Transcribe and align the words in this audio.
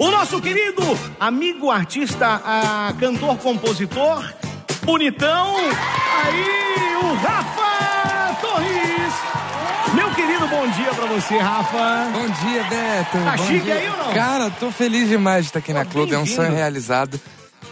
O 0.00 0.10
nosso 0.10 0.40
querido 0.40 0.82
amigo 1.20 1.70
artista, 1.70 2.40
a, 2.42 2.90
cantor, 2.98 3.36
compositor, 3.36 4.32
bonitão, 4.82 5.56
aí 6.24 6.96
o 7.02 7.14
Rafa 7.16 8.34
Torres. 8.40 9.12
Meu 9.92 10.10
querido, 10.14 10.48
bom 10.48 10.66
dia 10.70 10.94
pra 10.94 11.04
você, 11.04 11.36
Rafa. 11.36 12.10
Bom 12.14 12.26
dia, 12.30 12.64
Beto. 12.64 13.18
Tá 13.22 13.36
bom 13.36 13.46
chique 13.46 13.60
dia. 13.60 13.74
aí 13.74 13.90
ou 13.90 13.96
não? 13.98 14.14
Cara, 14.14 14.50
tô 14.58 14.70
feliz 14.70 15.06
demais 15.06 15.44
de 15.44 15.50
estar 15.50 15.58
aqui 15.58 15.74
na 15.74 15.84
Clube. 15.84 16.14
É 16.14 16.18
um 16.18 16.24
sonho 16.24 16.54
realizado. 16.54 17.20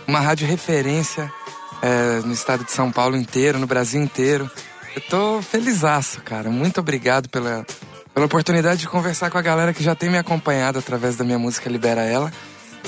Uma 0.06 0.20
rádio 0.20 0.46
referência 0.46 1.32
é, 1.80 2.20
no 2.26 2.34
estado 2.34 2.62
de 2.62 2.72
São 2.72 2.92
Paulo 2.92 3.16
inteiro, 3.16 3.58
no 3.58 3.66
Brasil 3.66 4.02
inteiro. 4.02 4.50
Eu 4.94 5.00
tô 5.00 5.40
felizaço, 5.40 6.20
cara. 6.20 6.50
Muito 6.50 6.78
obrigado 6.78 7.26
pela, 7.30 7.64
pela 8.18 8.26
oportunidade 8.26 8.80
de 8.80 8.88
conversar 8.88 9.30
com 9.30 9.38
a 9.38 9.42
galera 9.42 9.72
que 9.72 9.80
já 9.80 9.94
tem 9.94 10.10
me 10.10 10.18
acompanhado 10.18 10.76
através 10.80 11.14
da 11.14 11.22
minha 11.24 11.38
música 11.38 11.70
Libera 11.70 12.00
Ela. 12.02 12.32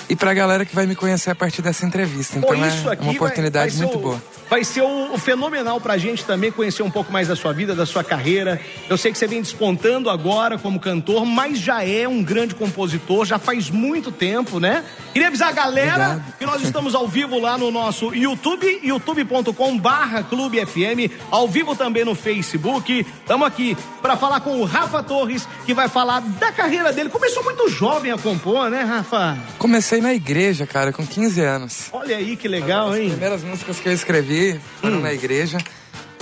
E 0.09 0.17
pra 0.17 0.35
galera 0.35 0.65
que 0.65 0.75
vai 0.75 0.87
me 0.87 0.97
conhecer 0.97 1.31
a 1.31 1.37
partir 1.37 1.63
dessa 1.63 1.87
entrevista. 1.87 2.41
Pô, 2.41 2.53
Então 2.53 2.67
isso 2.67 2.79
é 2.89 2.95
uma 2.95 2.97
vai- 3.05 3.15
oportunidade 3.15 3.71
vai 3.77 3.79
ser 3.79 3.85
muito 3.85 3.99
o- 3.99 4.03
boa. 4.03 4.23
Vai 4.51 4.65
ser 4.65 4.83
o, 4.83 5.17
fenomenal 5.17 5.81
pra 5.81 5.97
gente 5.97 6.25
também 6.25 6.51
conhecer 6.51 6.83
um 6.83 6.91
pouco 6.91 7.13
mais 7.13 7.29
da 7.29 7.37
sua 7.37 7.53
vida, 7.53 7.73
da 7.73 7.87
sua 7.87 8.03
carreira. 8.03 8.61
Eu 8.89 8.99
sei 8.99 9.13
que 9.13 9.19
você 9.19 9.29
vem 9.29 9.41
despontando 9.41 10.11
agora 10.11 10.59
como 10.59 10.81
cantor, 10.81 11.25
mas 11.25 11.57
já 11.61 11.85
é 11.85 12.09
um 12.09 12.21
grande 12.21 12.57
compositor, 12.57 13.25
já 13.25 13.39
faz 13.39 13.71
muito 13.71 14.11
tempo, 14.11 14.59
né? 14.59 14.85
Queria 15.13 15.29
avisar 15.29 15.51
a 15.51 15.53
galera 15.53 15.93
Obrigado. 16.09 16.35
que 16.37 16.47
nós 16.47 16.63
estamos 16.63 16.97
ao 16.97 17.07
vivo 17.07 17.39
lá 17.39 17.57
no 17.57 17.71
nosso 17.71 18.13
YouTube, 18.13 18.81
youtube.com 18.83 19.79
barra 19.79 20.25
Clube 20.25 20.67
FM, 20.67 21.13
ao 21.31 21.47
vivo 21.47 21.77
também 21.77 22.05
no 22.05 22.17
Facebook. 22.17 23.07
Estamos 23.21 23.47
aqui 23.47 23.77
para 24.03 24.17
falar 24.17 24.41
com 24.41 24.61
o 24.61 24.65
Rafa 24.65 25.01
Torres, 25.01 25.47
que 25.65 25.73
vai 25.73 25.89
falar 25.89 26.21
da 26.23 26.51
carreira 26.51 26.93
dele. 26.93 27.09
Começou 27.09 27.45
muito 27.45 27.69
jovem 27.69 28.11
a 28.11 28.19
compor, 28.19 28.69
né, 28.69 28.83
Rafa? 28.83 29.39
Comecei 29.59 30.01
na 30.01 30.13
igreja, 30.13 30.67
cara, 30.67 30.93
com 30.93 31.07
15 31.07 31.41
anos. 31.41 31.89
Olha 31.93 32.17
aí 32.17 32.37
que 32.37 32.49
legal, 32.49 32.91
As 32.91 32.97
hein? 32.99 33.11
primeiras 33.11 33.45
músicas 33.45 33.79
que 33.79 33.89
eu 33.89 33.93
escrevi 33.93 34.40
foram 34.81 34.99
Hum. 34.99 35.01
na 35.03 35.13
igreja. 35.13 35.59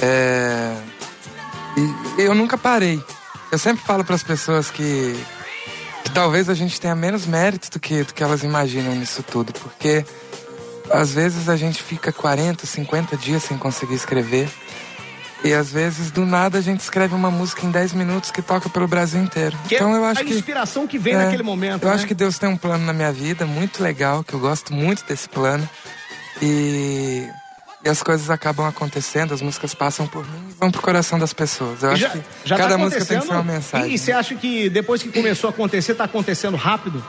É, 0.00 0.74
E 2.18 2.22
eu 2.22 2.34
nunca 2.34 2.56
parei. 2.58 3.02
Eu 3.52 3.58
sempre 3.58 3.84
falo 3.84 4.04
para 4.04 4.14
as 4.14 4.22
pessoas 4.22 4.70
que, 4.70 5.18
que 6.04 6.10
talvez 6.10 6.48
a 6.48 6.54
gente 6.54 6.80
tenha 6.80 6.94
menos 6.94 7.24
mérito 7.26 7.70
do 7.70 7.80
que, 7.80 8.02
do 8.04 8.12
que 8.12 8.22
elas 8.22 8.42
imaginam 8.42 8.94
nisso 8.94 9.22
tudo, 9.22 9.52
porque 9.54 10.04
às 10.90 11.12
vezes 11.12 11.48
a 11.48 11.56
gente 11.56 11.82
fica 11.82 12.10
40, 12.12 12.66
50 12.66 13.16
dias 13.16 13.42
sem 13.44 13.56
conseguir 13.56 13.94
escrever. 13.94 14.48
E 15.44 15.52
às 15.54 15.70
vezes, 15.70 16.10
do 16.10 16.26
nada, 16.26 16.58
a 16.58 16.60
gente 16.60 16.80
escreve 16.80 17.14
uma 17.14 17.30
música 17.30 17.64
em 17.64 17.70
10 17.70 17.92
minutos 17.92 18.32
que 18.32 18.42
toca 18.42 18.68
pelo 18.68 18.88
Brasil 18.88 19.22
inteiro. 19.22 19.56
Que 19.68 19.76
é 19.76 19.78
então 19.78 19.94
eu 19.94 20.04
acho 20.04 20.20
a 20.20 20.24
que. 20.24 20.34
inspiração 20.34 20.84
que 20.84 20.98
vem 20.98 21.14
É, 21.14 21.24
naquele 21.24 21.44
momento. 21.44 21.84
Eu 21.84 21.88
né? 21.90 21.94
acho 21.94 22.06
que 22.08 22.14
Deus 22.14 22.38
tem 22.38 22.48
um 22.48 22.56
plano 22.56 22.84
na 22.84 22.92
minha 22.92 23.12
vida 23.12 23.46
muito 23.46 23.80
legal, 23.80 24.24
que 24.24 24.34
eu 24.34 24.40
gosto 24.40 24.74
muito 24.74 25.04
desse 25.04 25.28
plano. 25.28 25.68
E, 26.42 27.28
e 27.84 27.88
as 27.88 28.02
coisas 28.02 28.28
acabam 28.30 28.66
acontecendo, 28.66 29.32
as 29.32 29.40
músicas 29.40 29.74
passam 29.74 30.06
por 30.06 30.24
mim 30.26 30.48
e 30.50 30.54
vão 30.54 30.70
pro 30.70 30.82
coração 30.82 31.18
das 31.18 31.32
pessoas. 31.32 31.82
Eu 31.82 31.90
acho 31.90 32.02
já, 32.02 32.10
que 32.10 32.20
já 32.44 32.56
cada 32.56 32.70
tá 32.70 32.78
música 32.78 33.04
tem 33.04 33.20
que 33.20 33.26
ser 33.26 33.32
uma 33.32 33.44
mensagem. 33.44 33.90
E, 33.90 33.94
e 33.94 33.98
você 33.98 34.12
acha 34.12 34.34
que 34.34 34.68
depois 34.68 35.02
que 35.02 35.10
começou 35.10 35.48
a 35.48 35.50
acontecer, 35.52 35.94
tá 35.94 36.04
acontecendo 36.04 36.56
rápido? 36.56 37.04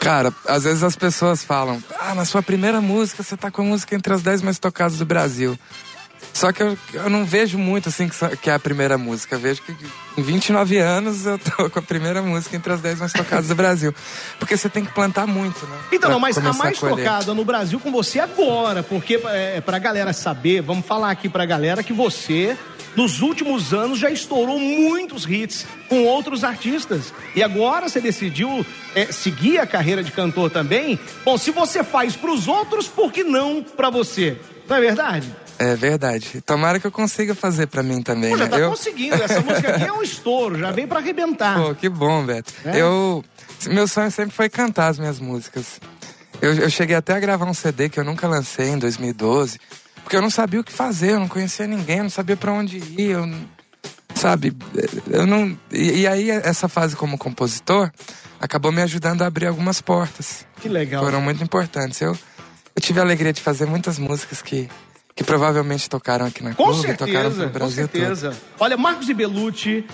Cara, 0.00 0.32
às 0.46 0.64
vezes 0.64 0.82
as 0.82 0.96
pessoas 0.96 1.42
falam: 1.42 1.82
Ah, 1.98 2.14
na 2.14 2.24
sua 2.24 2.42
primeira 2.42 2.80
música 2.80 3.22
você 3.22 3.36
tá 3.36 3.50
com 3.50 3.62
a 3.62 3.64
música 3.64 3.94
entre 3.94 4.12
as 4.12 4.22
10 4.22 4.42
mais 4.42 4.58
tocadas 4.58 4.98
do 4.98 5.06
Brasil. 5.06 5.58
Só 6.32 6.52
que 6.52 6.62
eu, 6.62 6.76
eu 6.92 7.10
não 7.10 7.24
vejo 7.24 7.58
muito 7.58 7.88
assim 7.88 8.08
que, 8.08 8.36
que 8.36 8.50
é 8.50 8.54
a 8.54 8.58
primeira 8.58 8.98
música. 8.98 9.36
Eu 9.36 9.38
vejo 9.38 9.62
que 9.62 9.74
em 10.16 10.22
29 10.22 10.78
anos 10.78 11.26
eu 11.26 11.38
tô 11.38 11.68
com 11.70 11.78
a 11.78 11.82
primeira 11.82 12.22
música 12.22 12.56
entre 12.56 12.72
as 12.72 12.80
10 12.80 13.00
mais 13.00 13.12
tocadas 13.12 13.48
do 13.48 13.54
Brasil. 13.54 13.94
Porque 14.38 14.56
você 14.56 14.68
tem 14.68 14.84
que 14.84 14.92
plantar 14.92 15.26
muito, 15.26 15.66
né? 15.66 15.76
Então, 15.92 16.10
não, 16.10 16.20
mas 16.20 16.38
a 16.38 16.52
mais 16.52 16.78
colher. 16.78 17.04
tocada 17.04 17.34
no 17.34 17.44
Brasil 17.44 17.78
com 17.78 17.90
você 17.90 18.20
agora, 18.20 18.82
porque 18.82 19.20
é, 19.26 19.60
pra 19.60 19.78
galera 19.78 20.12
saber, 20.12 20.60
vamos 20.60 20.86
falar 20.86 21.10
aqui 21.10 21.28
pra 21.28 21.46
galera 21.46 21.82
que 21.82 21.92
você, 21.92 22.56
nos 22.96 23.22
últimos 23.22 23.72
anos, 23.72 23.98
já 23.98 24.10
estourou 24.10 24.58
muitos 24.58 25.24
hits 25.24 25.66
com 25.88 26.04
outros 26.04 26.44
artistas. 26.44 27.12
E 27.34 27.42
agora 27.42 27.88
você 27.88 28.00
decidiu 28.00 28.64
é, 28.94 29.06
seguir 29.06 29.58
a 29.58 29.66
carreira 29.66 30.02
de 30.02 30.12
cantor 30.12 30.50
também. 30.50 30.98
Bom, 31.24 31.36
se 31.38 31.50
você 31.50 31.82
faz 31.82 32.16
pros 32.16 32.48
outros, 32.48 32.86
por 32.86 33.12
que 33.12 33.24
não 33.24 33.62
pra 33.62 33.90
você? 33.90 34.38
Não 34.68 34.76
é 34.76 34.80
verdade? 34.80 35.43
É 35.58 35.76
verdade. 35.76 36.40
Tomara 36.40 36.80
que 36.80 36.86
eu 36.86 36.92
consiga 36.92 37.34
fazer 37.34 37.66
pra 37.66 37.82
mim 37.82 38.02
também. 38.02 38.30
Pô, 38.30 38.38
já 38.38 38.44
né? 38.44 38.50
tá 38.50 38.58
eu... 38.58 38.70
conseguindo. 38.70 39.22
Essa 39.22 39.40
música 39.42 39.74
aqui 39.74 39.84
é 39.84 39.92
um 39.92 40.02
estouro, 40.02 40.58
já 40.58 40.72
vem 40.72 40.86
pra 40.86 40.98
arrebentar. 40.98 41.58
Pô, 41.58 41.74
que 41.74 41.88
bom, 41.88 42.24
Beto. 42.24 42.52
É? 42.64 42.80
Eu. 42.80 43.24
Meu 43.68 43.86
sonho 43.86 44.10
sempre 44.10 44.34
foi 44.34 44.48
cantar 44.48 44.88
as 44.88 44.98
minhas 44.98 45.18
músicas. 45.20 45.80
Eu, 46.42 46.54
eu 46.54 46.68
cheguei 46.68 46.96
até 46.96 47.14
a 47.14 47.20
gravar 47.20 47.46
um 47.46 47.54
CD 47.54 47.88
que 47.88 47.98
eu 47.98 48.04
nunca 48.04 48.26
lancei 48.26 48.68
em 48.68 48.78
2012. 48.78 49.58
Porque 50.02 50.16
eu 50.16 50.22
não 50.22 50.28
sabia 50.28 50.60
o 50.60 50.64
que 50.64 50.72
fazer, 50.72 51.12
eu 51.12 51.20
não 51.20 51.28
conhecia 51.28 51.66
ninguém, 51.66 51.98
eu 51.98 52.02
não 52.02 52.10
sabia 52.10 52.36
pra 52.36 52.52
onde 52.52 52.76
ir, 52.76 53.12
eu 53.12 53.26
sabe? 54.14 54.56
Eu 55.10 55.26
não. 55.26 55.56
E, 55.70 56.00
e 56.00 56.06
aí, 56.06 56.30
essa 56.30 56.68
fase 56.68 56.96
como 56.96 57.18
compositor 57.18 57.90
acabou 58.40 58.72
me 58.72 58.82
ajudando 58.82 59.22
a 59.22 59.26
abrir 59.26 59.46
algumas 59.46 59.80
portas. 59.80 60.46
Que 60.60 60.68
legal. 60.68 61.04
Foram 61.04 61.20
muito 61.20 61.42
importantes. 61.42 62.00
Eu, 62.00 62.16
eu 62.74 62.82
tive 62.82 63.00
a 63.00 63.02
alegria 63.02 63.32
de 63.32 63.40
fazer 63.40 63.66
muitas 63.66 63.98
músicas 63.98 64.40
que, 64.40 64.68
que 65.14 65.22
provavelmente 65.22 65.88
tocaram 65.88 66.26
aqui 66.26 66.42
na 66.42 66.54
Com 66.54 66.64
clube, 66.64 66.94
tocaram 66.94 67.30
certeza, 67.30 67.36
pelo 67.36 67.50
com 67.52 67.58
Brasil 67.58 67.88
todo. 67.88 68.00
certeza. 68.00 68.36
Olha, 68.58 68.76
Marcos 68.76 69.08
e 69.08 69.14
Belucci, 69.14 69.84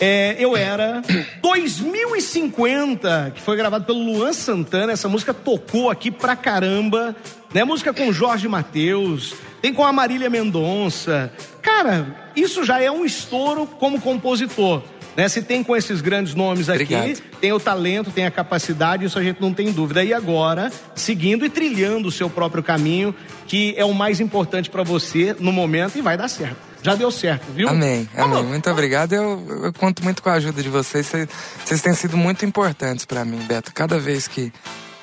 é, 0.00 0.36
Eu 0.38 0.56
Era, 0.56 1.02
2050, 1.40 3.32
que 3.34 3.40
foi 3.40 3.56
gravado 3.56 3.84
pelo 3.84 4.00
Luan 4.00 4.32
Santana. 4.32 4.92
Essa 4.92 5.08
música 5.08 5.32
tocou 5.32 5.90
aqui 5.90 6.10
pra 6.10 6.34
caramba. 6.34 7.14
Né? 7.52 7.62
Música 7.62 7.92
com 7.92 8.12
Jorge 8.12 8.48
Mateus, 8.48 9.34
tem 9.62 9.72
com 9.72 9.84
a 9.84 9.92
Marília 9.92 10.28
Mendonça. 10.28 11.32
Cara, 11.62 12.30
isso 12.34 12.64
já 12.64 12.80
é 12.80 12.90
um 12.90 13.04
estouro 13.04 13.66
como 13.66 14.00
compositor. 14.00 14.82
Né? 15.16 15.28
Se 15.28 15.42
tem 15.42 15.62
com 15.62 15.76
esses 15.76 16.00
grandes 16.00 16.34
nomes 16.34 16.68
aqui, 16.68 16.94
Obrigado. 16.94 17.22
tem 17.40 17.52
o 17.52 17.60
talento, 17.60 18.10
tem 18.10 18.26
a 18.26 18.30
capacidade, 18.30 19.04
isso 19.04 19.18
a 19.18 19.22
gente 19.22 19.40
não 19.40 19.52
tem 19.54 19.70
dúvida. 19.70 20.02
E 20.02 20.12
agora, 20.12 20.72
seguindo 20.94 21.44
e 21.44 21.48
trilhando 21.50 22.08
o 22.08 22.12
seu 22.12 22.28
próprio 22.28 22.62
caminho, 22.62 23.14
que 23.46 23.74
é 23.76 23.84
o 23.84 23.94
mais 23.94 24.18
importante 24.20 24.68
pra 24.68 24.82
você 24.82 25.36
no 25.38 25.52
momento 25.52 25.96
e 25.96 26.00
vai 26.00 26.16
dar 26.16 26.28
certo. 26.28 26.56
Já 26.82 26.94
deu 26.94 27.10
certo, 27.10 27.50
viu? 27.52 27.68
Amém, 27.68 28.08
amém. 28.14 28.28
Vamos- 28.34 28.46
Muito 28.46 28.68
obrigado. 28.68 29.12
Eu, 29.14 29.62
eu 29.64 29.72
conto 29.72 30.02
muito 30.04 30.22
com 30.22 30.28
a 30.28 30.34
ajuda 30.34 30.62
de 30.62 30.68
vocês. 30.68 31.06
Vocês, 31.06 31.28
vocês 31.64 31.80
têm 31.80 31.94
sido 31.94 32.16
muito 32.16 32.44
importantes 32.44 33.04
pra 33.06 33.24
mim, 33.24 33.38
Beto. 33.46 33.72
Cada 33.72 33.98
vez 33.98 34.28
que 34.28 34.52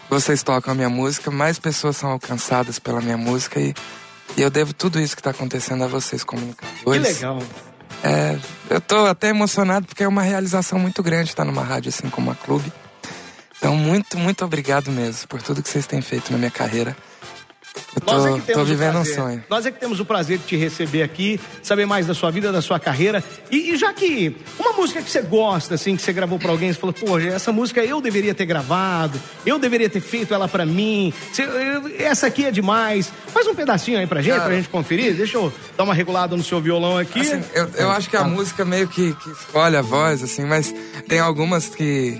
vocês 0.10 0.44
tocam 0.44 0.74
a 0.74 0.76
minha 0.76 0.90
música, 0.90 1.32
mais 1.32 1.58
pessoas 1.58 1.96
são 1.98 2.12
alcançadas 2.12 2.78
pela 2.78 3.02
minha 3.02 3.18
música 3.18 3.60
e, 3.60 3.74
e 4.38 4.42
eu 4.42 4.50
devo 4.52 4.74
tudo 4.74 5.00
isso 5.00 5.16
que 5.16 5.24
tá 5.24 5.32
acontecendo 5.32 5.84
a 5.84 5.88
vocês, 5.88 6.22
Que 6.22 6.28
comunicadores. 6.28 7.02
legal. 7.02 7.42
É, 8.04 8.38
eu 8.70 8.82
tô 8.82 9.06
até 9.06 9.30
emocionado 9.30 9.86
porque 9.86 10.04
é 10.04 10.08
uma 10.08 10.24
realização 10.24 10.80
muito 10.80 11.04
grande 11.04 11.30
estar 11.30 11.46
numa 11.46 11.64
rádio 11.64 11.90
assim 11.90 12.10
como 12.10 12.32
a 12.32 12.36
Clube. 12.36 12.72
Então, 13.58 13.76
muito, 13.76 14.18
muito 14.18 14.44
obrigado 14.44 14.92
mesmo 14.92 15.28
por 15.28 15.42
tudo 15.42 15.62
que 15.62 15.70
vocês 15.70 15.86
têm 15.86 16.02
feito 16.02 16.32
na 16.32 16.38
minha 16.38 16.50
carreira. 16.50 16.98
Eu 17.94 18.02
Nós 18.06 18.26
é 18.26 18.30
tô, 18.30 18.36
que 18.36 18.42
tô 18.42 18.46
temos 18.48 18.62
o 18.64 18.66
vivendo 18.66 18.90
um 18.90 18.94
prazer. 18.94 19.16
sonho. 19.16 19.44
Nós 19.50 19.66
é 19.66 19.72
que 19.72 19.80
temos 19.80 20.00
o 20.00 20.06
prazer 20.06 20.38
de 20.38 20.46
te 20.46 20.56
receber 20.56 21.04
aqui, 21.04 21.40
saber 21.62 21.86
mais 21.86 22.08
da 22.08 22.14
sua 22.14 22.32
vida, 22.32 22.52
da 22.52 22.62
sua 22.62 22.80
carreira. 22.80 23.24
E, 23.50 23.72
e 23.74 23.78
já 23.78 23.94
que 23.94 24.36
uma 24.60 24.74
música 24.74 25.02
que 25.02 25.10
você 25.12 25.22
gosta, 25.22 25.76
assim, 25.76 25.96
que 25.96 26.02
você 26.02 26.12
gravou 26.14 26.40
pra 26.40 26.52
alguém, 26.52 26.72
você 26.74 26.80
falou, 26.80 26.94
pô, 26.94 27.20
essa 27.20 27.52
música 27.52 27.84
eu 27.84 28.02
deveria 28.02 28.34
ter 28.34 28.46
gravado, 28.46 29.20
eu 29.46 29.60
deveria 29.60 29.90
ter 29.90 30.00
feito 30.02 30.34
ela 30.34 30.48
pra 30.48 30.66
mim. 30.66 31.14
Você- 31.32 31.44
eu- 31.44 31.92
essa 32.00 32.28
aqui 32.28 32.46
é 32.46 32.52
demais. 32.52 33.12
Faz 33.28 33.46
um 33.48 33.56
pedacinho 33.56 34.00
aí 34.00 34.08
pra 34.08 34.22
gente, 34.22 34.34
Cara. 34.36 34.46
pra 34.46 34.56
gente 34.56 34.70
conferir. 34.70 35.14
Deixa 35.16 35.38
eu 35.38 35.54
dar 35.78 35.84
uma 35.84 35.94
regulada 35.94 36.36
no 36.36 36.44
seu 36.44 36.60
violão 36.62 36.98
aqui. 36.98 37.20
Assim, 37.22 37.44
eu, 37.54 37.70
eu 37.76 37.92
acho 37.92 38.10
que 38.10 38.18
a 38.18 38.24
música 38.24 38.64
meio 38.66 38.88
que, 38.88 39.14
que 39.16 39.30
escolhe 39.32 39.76
a 39.76 39.82
voz, 39.82 40.24
assim, 40.24 40.46
mas 40.46 40.74
tem 41.08 41.20
algumas 41.20 41.68
que. 41.70 42.20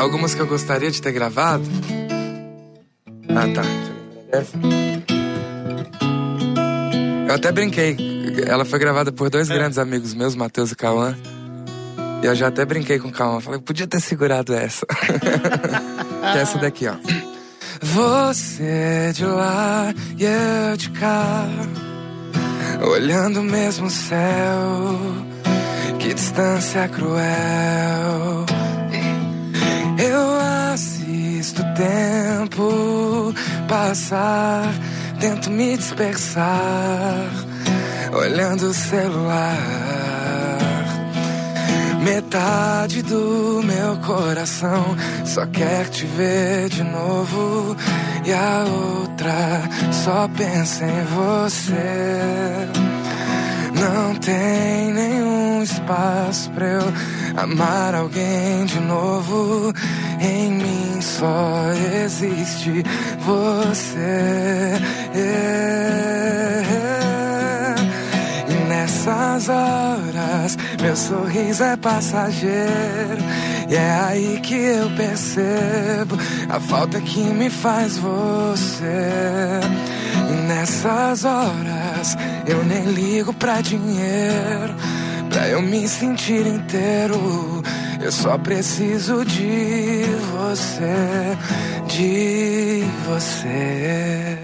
Algumas 0.00 0.34
que 0.34 0.40
eu 0.40 0.46
gostaria 0.46 0.90
de 0.90 1.00
ter 1.00 1.12
gravado. 1.12 1.64
Ah, 3.36 3.46
tá. 3.54 3.62
Eu 7.28 7.34
até 7.34 7.52
brinquei. 7.52 7.96
Ela 8.46 8.64
foi 8.64 8.78
gravada 8.78 9.12
por 9.12 9.30
dois 9.30 9.48
grandes 9.48 9.78
amigos 9.78 10.14
meus, 10.14 10.34
Matheus 10.34 10.72
e 10.72 10.76
Cauã. 10.76 11.16
E 12.22 12.26
eu 12.26 12.34
já 12.34 12.48
até 12.48 12.64
brinquei 12.64 12.98
com 12.98 13.08
o 13.08 13.12
Cauã. 13.12 13.40
Falei, 13.40 13.60
podia 13.60 13.86
ter 13.86 14.00
segurado 14.00 14.52
essa. 14.52 14.84
que 16.32 16.38
é 16.38 16.40
essa 16.40 16.58
daqui, 16.58 16.86
ó. 16.86 16.94
Você 17.80 19.12
de 19.14 19.24
lá 19.24 19.94
e 20.18 20.24
eu 20.24 20.76
de 20.76 20.90
cá. 20.90 21.46
Olhando 22.82 23.40
o 23.40 23.44
mesmo 23.44 23.88
céu, 23.90 24.98
que 25.98 26.12
distância 26.14 26.88
cruel. 26.88 28.46
Eu 29.98 30.72
assisto 30.72 31.62
o 31.62 31.74
tempo 31.74 33.09
passar, 33.70 34.74
tento 35.20 35.48
me 35.48 35.76
dispersar, 35.76 37.30
olhando 38.12 38.66
o 38.66 38.74
celular. 38.74 39.56
Metade 42.02 43.00
do 43.02 43.62
meu 43.62 43.96
coração 43.98 44.96
só 45.24 45.46
quer 45.46 45.88
te 45.88 46.04
ver 46.04 46.68
de 46.68 46.82
novo. 46.82 47.76
E 48.24 48.32
a 48.32 48.64
outra 48.64 49.62
só 49.92 50.28
pensa 50.36 50.84
em 50.84 51.04
você. 51.04 52.66
Não 53.78 54.14
tem 54.16 54.92
nenhum 54.92 55.62
espaço 55.62 56.50
pra 56.50 56.66
eu 56.66 56.92
amar 57.36 57.94
alguém 57.94 58.64
de 58.64 58.80
novo. 58.80 59.72
Em 60.20 60.52
mim 60.52 61.00
só 61.00 61.72
existe 62.04 62.84
você. 63.20 64.78
E 68.50 68.68
nessas 68.68 69.48
horas, 69.48 70.58
meu 70.80 70.94
sorriso 70.94 71.64
é 71.64 71.76
passageiro. 71.76 73.24
E 73.70 73.74
é 73.76 74.00
aí 74.08 74.40
que 74.42 74.54
eu 74.54 74.90
percebo 74.96 76.18
a 76.48 76.60
falta 76.60 77.00
que 77.00 77.20
me 77.20 77.48
faz 77.48 77.96
você. 77.96 79.60
E 80.28 80.32
nessas 80.48 81.24
horas, 81.24 82.16
eu 82.46 82.62
nem 82.64 82.84
ligo 82.84 83.32
pra 83.32 83.60
dinheiro. 83.60 84.74
Pra 85.30 85.48
eu 85.48 85.62
me 85.62 85.86
sentir 85.86 86.44
inteiro, 86.46 87.59
eu 88.02 88.12
só 88.12 88.38
preciso 88.38 89.24
de 89.24 90.04
você, 90.32 91.36
de 91.86 92.84
você. 93.06 94.38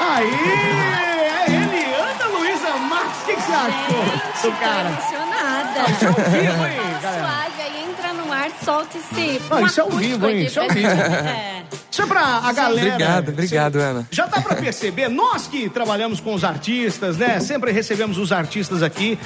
Aí, 0.00 0.26
é 0.26 1.44
ele, 1.48 1.94
Ana 1.94 2.38
Luísa 2.38 2.70
Marques, 2.76 3.22
o 3.22 3.26
que, 3.26 3.34
que 3.36 3.42
você 3.42 3.52
achou 3.52 4.50
do 4.50 4.58
cara? 4.58 4.88
emocionada. 4.88 5.90
Isso 5.90 6.04
é 6.04 6.08
ao 6.08 6.14
vivo, 6.14 6.66
hein? 6.66 6.80
Suave, 7.00 7.62
aí 7.62 7.84
entra 7.90 8.12
no 8.14 8.32
ar, 8.32 8.50
solta 8.64 8.98
esse. 8.98 9.40
Não, 9.48 9.58
um 9.58 9.66
isso 9.66 9.80
é 9.80 9.82
ao 9.82 9.90
vivo, 9.90 10.28
hein? 10.28 10.44
Isso 10.44 10.58
é 10.58 10.62
ao 10.62 10.68
vivo. 10.70 10.88
gente. 10.88 11.02
É. 11.02 11.62
Isso 11.90 12.02
é 12.02 12.06
pra 12.06 12.20
a 12.20 12.52
galera. 12.52 12.88
Obrigado, 12.94 13.28
obrigado, 13.28 13.76
Ana. 13.76 14.08
Já 14.10 14.26
dá 14.26 14.40
pra 14.40 14.56
perceber, 14.56 15.08
nós 15.08 15.46
que 15.46 15.68
trabalhamos 15.68 16.20
com 16.20 16.32
os 16.34 16.42
artistas, 16.42 17.18
né? 17.18 17.38
Sempre 17.40 17.70
recebemos 17.70 18.16
os 18.16 18.32
artistas 18.32 18.82
aqui. 18.82 19.18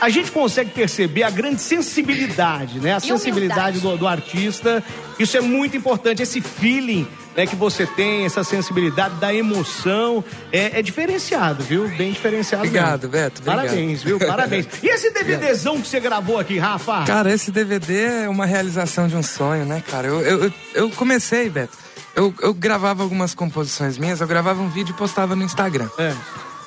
A 0.00 0.08
gente 0.10 0.30
consegue 0.30 0.70
perceber 0.70 1.22
a 1.22 1.30
grande 1.30 1.60
sensibilidade, 1.62 2.78
né? 2.80 2.94
A 2.94 3.00
sensibilidade 3.00 3.80
do, 3.80 3.96
do 3.96 4.06
artista. 4.06 4.82
Isso 5.18 5.36
é 5.36 5.40
muito 5.40 5.76
importante, 5.76 6.22
esse 6.22 6.40
feeling 6.40 7.06
né, 7.36 7.46
que 7.46 7.56
você 7.56 7.86
tem, 7.86 8.24
essa 8.24 8.44
sensibilidade 8.44 9.14
da 9.16 9.32
emoção. 9.34 10.22
É, 10.52 10.78
é 10.78 10.82
diferenciado, 10.82 11.62
viu? 11.64 11.88
Bem 11.88 12.12
diferenciado. 12.12 12.64
Obrigado, 12.64 13.02
mesmo. 13.08 13.10
Beto, 13.12 13.40
obrigado. 13.40 13.64
Parabéns, 13.66 14.02
viu? 14.02 14.18
Parabéns. 14.18 14.66
E 14.82 14.88
esse 14.88 15.10
DVDzão 15.14 15.80
que 15.80 15.88
você 15.88 16.00
gravou 16.00 16.38
aqui, 16.38 16.58
Rafa? 16.58 17.04
Cara, 17.04 17.32
esse 17.32 17.50
DVD 17.50 18.24
é 18.24 18.28
uma 18.28 18.46
realização 18.46 19.08
de 19.08 19.16
um 19.16 19.22
sonho, 19.22 19.64
né, 19.64 19.82
cara? 19.90 20.06
Eu, 20.08 20.20
eu, 20.20 20.44
eu- 20.44 20.52
eu 20.74 20.90
comecei, 20.90 21.48
Beto. 21.48 21.76
Eu, 22.14 22.32
eu 22.42 22.52
gravava 22.54 23.02
algumas 23.02 23.34
composições 23.34 23.98
minhas, 23.98 24.20
eu 24.20 24.26
gravava 24.26 24.62
um 24.62 24.68
vídeo 24.68 24.92
e 24.92 24.96
postava 24.96 25.34
no 25.34 25.42
Instagram. 25.42 25.88
É. 25.98 26.12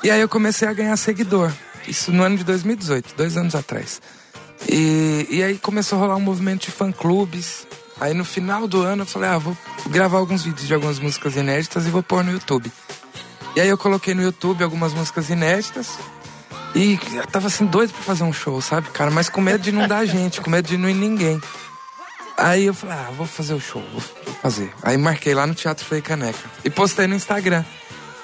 E 0.04 0.12
aí 0.12 0.20
eu 0.20 0.28
comecei 0.28 0.68
a 0.68 0.74
ganhar 0.74 0.96
seguidor. 0.98 1.52
Isso 1.88 2.12
no 2.12 2.24
ano 2.24 2.38
de 2.38 2.44
2018, 2.44 3.16
dois 3.16 3.38
anos 3.38 3.56
atrás. 3.56 4.02
E, 4.70 5.28
e 5.30 5.44
aí 5.44 5.58
começou 5.58 5.98
a 5.98 6.02
rolar 6.02 6.16
um 6.16 6.22
movimento 6.22 6.66
de 6.66 6.72
fã-clubes. 6.72 7.68
Aí 8.00 8.14
no 8.14 8.26
final 8.26 8.68
do 8.68 8.82
ano 8.82 9.04
eu 9.04 9.06
falei, 9.06 9.30
ah, 9.30 9.38
vou 9.38 9.58
gravar 9.88 10.18
alguns 10.18 10.44
vídeos 10.44 10.68
de 10.68 10.74
algumas 10.74 11.00
músicas 11.00 11.36
inéditas 11.36 11.86
e 11.86 11.90
vou 11.90 12.04
pôr 12.04 12.24
no 12.24 12.32
YouTube. 12.32 12.72
E 13.56 13.62
aí 13.62 13.70
eu 13.70 13.78
coloquei 13.78 14.14
no 14.14 14.22
YouTube 14.22 14.64
algumas 14.64 14.94
músicas 14.94 15.30
inéditas. 15.30 15.98
E 16.76 17.00
eu 17.14 17.26
tava 17.26 17.48
assim 17.48 17.66
doido 17.66 17.92
pra 17.92 18.04
fazer 18.04 18.24
um 18.24 18.34
show, 18.34 18.62
sabe, 18.62 18.90
cara? 18.90 19.10
Mas 19.10 19.30
com 19.30 19.42
medo 19.42 19.64
de 19.64 19.72
não 19.72 19.88
dar 19.88 20.06
gente, 20.06 20.42
com 20.42 20.50
medo 20.50 20.68
de 20.68 20.78
não 20.78 20.90
ir 20.90 20.94
ninguém. 20.94 21.42
Aí 22.38 22.66
eu 22.66 22.74
falei, 22.74 22.96
ah, 22.96 23.12
vou 23.18 23.26
fazer 23.26 23.56
o 23.56 23.60
show, 23.60 23.82
vou 23.92 24.02
fazer. 24.44 24.72
Aí 24.84 24.96
marquei 24.96 25.34
lá 25.34 25.48
no 25.48 25.56
Teatro 25.56 25.84
Frei 25.84 26.02
Caneca. 26.02 26.38
E 26.64 26.70
postei 26.70 27.08
no 27.08 27.16
Instagram. 27.16 27.66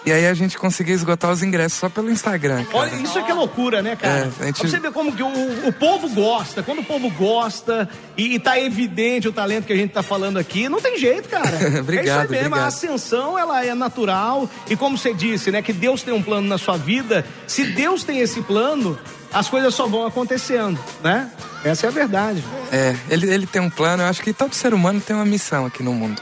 E 0.05 0.11
aí 0.11 0.27
a 0.27 0.33
gente 0.33 0.57
conseguiu 0.57 0.93
esgotar 0.95 1.31
os 1.31 1.41
ingressos 1.41 1.79
só 1.79 1.87
pelo 1.87 2.11
Instagram. 2.11 2.65
cara. 2.65 2.77
Olha, 2.77 2.95
isso 2.95 3.17
é 3.17 3.23
que 3.23 3.31
é 3.31 3.33
loucura, 3.33 3.81
né, 3.81 3.95
cara? 3.95 4.29
É, 4.39 4.45
gente- 4.47 4.59
Pra 4.59 4.69
você 4.69 4.79
ver 4.79 4.91
como 4.91 5.15
que 5.15 5.23
o, 5.23 5.67
o 5.67 5.71
povo 5.71 6.09
gosta. 6.09 6.61
Quando 6.61 6.79
o 6.79 6.83
povo 6.83 7.09
gosta 7.11 7.87
e, 8.17 8.35
e 8.35 8.39
tá 8.39 8.59
evidente 8.59 9.27
o 9.29 9.31
talento 9.31 9.65
que 9.65 9.71
a 9.73 9.75
gente 9.77 9.91
tá 9.91 10.03
falando 10.03 10.37
aqui, 10.37 10.67
não 10.67 10.81
tem 10.81 10.97
jeito, 10.97 11.29
cara. 11.29 11.55
é 11.55 11.57
isso 11.57 11.67
aí 11.75 11.79
Obrigado, 11.79 12.29
mesmo. 12.29 12.35
A 12.45 12.47
obrigado. 12.47 12.67
ascensão, 12.67 13.39
ela 13.39 13.65
é 13.65 13.73
natural. 13.73 14.49
E 14.69 14.75
como 14.75 14.97
você 14.97 15.13
disse, 15.13 15.51
né, 15.51 15.61
que 15.61 15.71
Deus 15.71 16.03
tem 16.03 16.13
um 16.13 16.21
plano 16.21 16.47
na 16.47 16.57
sua 16.57 16.75
vida. 16.77 17.25
Se 17.47 17.63
Deus 17.67 18.03
tem 18.03 18.19
esse 18.19 18.41
plano, 18.41 18.99
as 19.31 19.47
coisas 19.47 19.73
só 19.73 19.87
vão 19.87 20.05
acontecendo, 20.05 20.77
né? 21.01 21.31
Essa 21.63 21.85
é 21.85 21.89
a 21.89 21.91
verdade. 21.93 22.43
É, 22.73 22.93
ele, 23.09 23.33
ele 23.33 23.47
tem 23.47 23.61
um 23.61 23.69
plano, 23.69 24.03
eu 24.03 24.07
acho 24.07 24.21
que 24.21 24.33
todo 24.33 24.53
ser 24.53 24.73
humano 24.73 24.99
tem 24.99 25.15
uma 25.15 25.23
missão 25.25 25.65
aqui 25.65 25.81
no 25.81 25.93
mundo. 25.93 26.21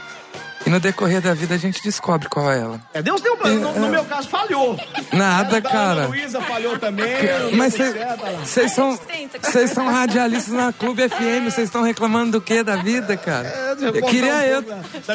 E 0.64 0.70
no 0.70 0.78
decorrer 0.78 1.20
da 1.20 1.34
vida 1.34 1.54
a 1.54 1.58
gente 1.58 1.82
descobre 1.82 2.28
qual 2.28 2.50
é 2.50 2.60
ela. 2.60 2.80
É, 2.94 3.02
Deus 3.02 3.20
um 3.20 3.36
plano. 3.36 3.60
No, 3.60 3.80
no 3.80 3.88
meu 3.88 4.04
caso, 4.04 4.28
falhou. 4.28 4.78
Nada, 5.12 5.56
A 5.56 5.60
da 5.60 5.70
cara. 5.70 6.00
Ana 6.02 6.06
Luísa 6.06 6.40
falhou 6.40 6.78
também. 6.78 7.06
não 7.50 7.56
Mas 7.56 7.74
deu 7.74 7.92
vocês 8.44 8.72
são, 8.72 8.98
são 9.68 9.86
radialistas 9.86 10.54
na 10.54 10.72
Clube 10.72 11.08
FM, 11.08 11.44
vocês 11.44 11.68
estão 11.68 11.82
reclamando 11.82 12.32
do 12.32 12.40
que 12.40 12.62
da 12.62 12.76
vida, 12.76 13.16
cara? 13.16 13.48
É, 13.48 13.72
eu 13.80 14.06
queria 14.06 14.34
um 14.34 14.40
eu, 14.40 14.62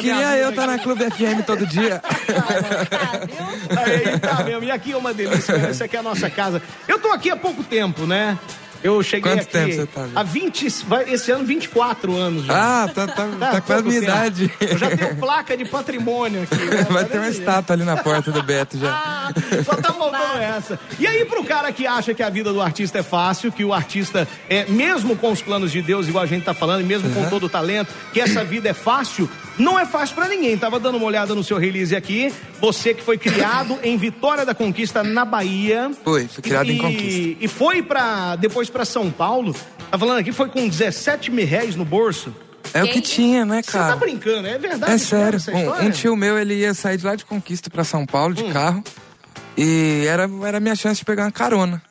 queria 0.00 0.36
eu 0.36 0.50
estar 0.50 0.66
na 0.66 0.78
Clube 0.78 1.04
FM 1.10 1.44
todo 1.46 1.66
dia. 1.66 2.02
Viu? 3.26 3.78
Aí, 3.78 4.18
tá 4.18 4.42
mesmo. 4.44 4.64
E 4.64 4.70
aqui 4.70 4.92
é 4.92 4.96
uma 4.96 5.14
delícia? 5.14 5.54
Essa 5.54 5.84
aqui 5.84 5.96
é 5.96 6.00
a 6.00 6.02
nossa 6.02 6.28
casa. 6.28 6.62
Eu 6.86 6.98
tô 6.98 7.08
aqui 7.12 7.30
há 7.30 7.36
pouco 7.36 7.62
tempo, 7.64 8.06
né? 8.06 8.38
Eu 8.82 9.02
cheguei 9.02 9.32
Quanto 9.32 9.42
aqui 9.42 9.50
tempo 9.52 9.74
você 9.74 9.86
tá, 9.86 10.06
há 10.14 10.22
20, 10.22 10.68
vai- 10.86 11.12
esse 11.12 11.30
ano 11.30 11.44
24 11.44 12.16
anos 12.16 12.44
já. 12.46 12.84
Ah, 12.84 12.88
tá, 12.88 13.06
tá, 13.06 13.26
Tá, 13.38 13.50
tá 13.52 13.60
quase 13.60 13.82
minha 13.84 14.00
tempo. 14.00 14.12
idade. 14.12 14.52
Eu 14.60 14.78
já 14.78 14.96
tenho 14.96 15.16
placa 15.16 15.56
de 15.56 15.64
patrimônio 15.64 16.42
aqui. 16.44 16.56
né? 16.64 16.86
Vai 16.90 17.04
Tá 17.04 17.10
ter 17.10 17.18
uma 17.18 17.28
estátua 17.28 17.74
ali 17.74 17.84
na 17.84 17.96
porta 17.96 18.30
do 18.30 18.42
Beto 18.42 18.78
já. 18.78 18.90
ah, 18.92 19.32
só 19.64 19.74
tá 19.74 19.92
faltando 19.92 20.38
essa. 20.38 20.78
E 20.98 21.06
aí, 21.06 21.24
pro 21.24 21.42
cara 21.44 21.72
que 21.72 21.86
acha 21.86 22.14
que 22.14 22.22
a 22.22 22.30
vida 22.30 22.52
do 22.52 22.60
artista 22.60 22.98
é 22.98 23.02
fácil, 23.02 23.50
que 23.50 23.64
o 23.64 23.72
artista, 23.74 24.26
é, 24.48 24.64
mesmo 24.66 25.16
com 25.16 25.32
os 25.32 25.42
planos 25.42 25.72
de 25.72 25.82
Deus, 25.82 26.06
igual 26.08 26.24
a 26.24 26.26
gente 26.26 26.44
tá 26.44 26.54
falando, 26.54 26.80
e 26.80 26.84
mesmo 26.84 27.10
com 27.14 27.28
todo 27.28 27.46
o 27.46 27.48
talento, 27.48 27.92
que 28.12 28.20
essa 28.20 28.44
vida 28.44 28.68
é 28.68 28.74
fácil, 28.74 29.28
não 29.58 29.78
é 29.78 29.84
fácil 29.84 30.14
pra 30.14 30.28
ninguém. 30.28 30.56
Tava 30.56 30.78
dando 30.78 30.96
uma 30.98 31.06
olhada 31.06 31.34
no 31.34 31.42
seu 31.42 31.58
release 31.58 31.94
aqui. 31.96 32.32
Você 32.60 32.92
que 32.94 33.02
foi 33.02 33.16
criado 33.18 33.78
em 33.82 33.96
Vitória 33.96 34.44
da 34.44 34.54
Conquista, 34.54 35.02
na 35.04 35.24
Bahia. 35.24 35.90
Foi, 36.04 36.26
fui 36.28 36.42
criado 36.42 36.70
e, 36.70 36.74
em 36.74 36.78
Conquista. 36.78 37.36
E 37.44 37.48
foi 37.48 37.82
pra, 37.82 38.36
depois 38.36 38.67
pra 38.70 38.84
São 38.84 39.10
Paulo. 39.10 39.54
Tá 39.90 39.98
falando 39.98 40.18
aqui, 40.18 40.32
foi 40.32 40.48
com 40.48 40.68
17 40.68 41.30
mil 41.30 41.46
reais 41.46 41.74
no 41.76 41.84
bolso. 41.84 42.34
É 42.74 42.84
o 42.84 42.88
que 42.90 43.00
tinha, 43.00 43.44
né, 43.46 43.62
Você 43.62 43.72
tá 43.72 43.78
cara? 43.78 43.96
brincando, 43.96 44.46
é 44.46 44.58
verdade? 44.58 44.92
É 44.92 44.98
sério. 44.98 45.36
essa 45.36 45.50
história? 45.50 45.84
Um, 45.84 45.88
um 45.88 45.90
tio 45.90 46.14
meu, 46.16 46.38
ele 46.38 46.54
ia 46.54 46.74
sair 46.74 46.98
de 46.98 47.06
lá 47.06 47.14
de 47.16 47.24
Conquista 47.24 47.70
pra 47.70 47.82
São 47.84 48.04
Paulo 48.04 48.32
Hum. 48.38 48.46
de 48.46 48.52
carro. 48.52 48.84
E 49.56 50.04
era, 50.06 50.28
era 50.46 50.58
a 50.58 50.60
minha 50.60 50.76
chance 50.76 50.98
de 51.00 51.04
pegar 51.04 51.24
uma 51.24 51.32
carona. 51.32 51.82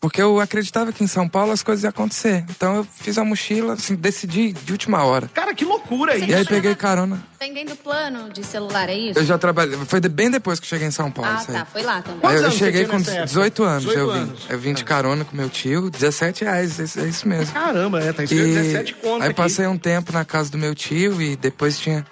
Porque 0.00 0.20
eu 0.20 0.40
acreditava 0.40 0.92
que 0.92 1.04
em 1.04 1.06
São 1.06 1.28
Paulo 1.28 1.52
as 1.52 1.62
coisas 1.62 1.84
iam 1.84 1.90
acontecer. 1.90 2.44
Então 2.50 2.76
eu 2.76 2.84
fiz 2.96 3.18
a 3.18 3.24
mochila, 3.24 3.74
assim, 3.74 3.94
decidi 3.94 4.52
de 4.52 4.72
última 4.72 5.04
hora. 5.04 5.30
Cara, 5.32 5.54
que 5.54 5.64
loucura 5.64 5.79
Isso. 5.96 6.24
E 6.30 6.34
aí 6.34 6.44
peguei 6.44 6.74
carona. 6.74 7.22
Vendendo 7.38 7.74
plano 7.76 8.30
de 8.32 8.44
celular, 8.44 8.88
é 8.88 8.94
isso? 8.94 9.18
Eu 9.18 9.24
já 9.24 9.36
trabalhei. 9.38 9.76
Foi 9.86 10.00
de- 10.00 10.08
bem 10.08 10.30
depois 10.30 10.60
que 10.60 10.66
cheguei 10.66 10.86
em 10.88 10.90
São 10.90 11.10
Paulo. 11.10 11.30
Ah, 11.30 11.40
isso 11.42 11.50
aí. 11.50 11.56
tá. 11.58 11.64
Foi 11.64 11.82
lá 11.82 12.02
também. 12.02 12.20
Quantos 12.20 12.36
eu 12.40 12.46
anos 12.46 12.58
você 12.58 12.64
cheguei 12.64 12.80
tinha 12.84 12.90
com 12.92 12.98
nessa 12.98 13.10
época? 13.12 13.26
18 13.26 13.62
anos. 13.64 13.82
18 13.84 13.98
eu 14.00 14.12
vim. 14.12 14.18
anos. 14.18 14.42
Eu 14.48 14.58
vim 14.58 14.74
de 14.74 14.84
carona 14.84 15.24
com 15.24 15.36
meu 15.36 15.48
tio, 15.48 15.90
17 15.90 16.44
reais, 16.44 16.78
é 16.78 17.00
é 17.00 17.08
isso 17.08 17.26
mesmo. 17.28 17.52
Caramba, 17.54 18.00
é, 18.02 18.12
tá 18.12 18.22
escrito 18.24 18.46
E 18.46 18.54
17 18.54 18.94
contas 18.94 19.28
aí 19.28 19.34
passei 19.34 19.66
um 19.66 19.78
tempo 19.78 20.12
na 20.12 20.24
casa 20.24 20.50
do 20.50 20.58
meu 20.58 20.74
tio 20.74 21.20
e 21.20 21.36
depois 21.36 21.78
tinha 21.78 22.06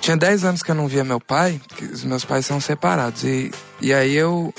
tinha 0.00 0.16
10 0.16 0.44
anos 0.44 0.62
que 0.62 0.70
eu 0.70 0.74
não 0.74 0.86
via 0.86 1.02
meu 1.02 1.18
pai, 1.20 1.58
que 1.76 1.84
os 1.86 2.04
meus 2.04 2.24
pais 2.24 2.44
são 2.44 2.60
separados 2.60 3.24
e 3.24 3.50
e 3.80 3.92
aí 3.94 4.14
eu 4.14 4.52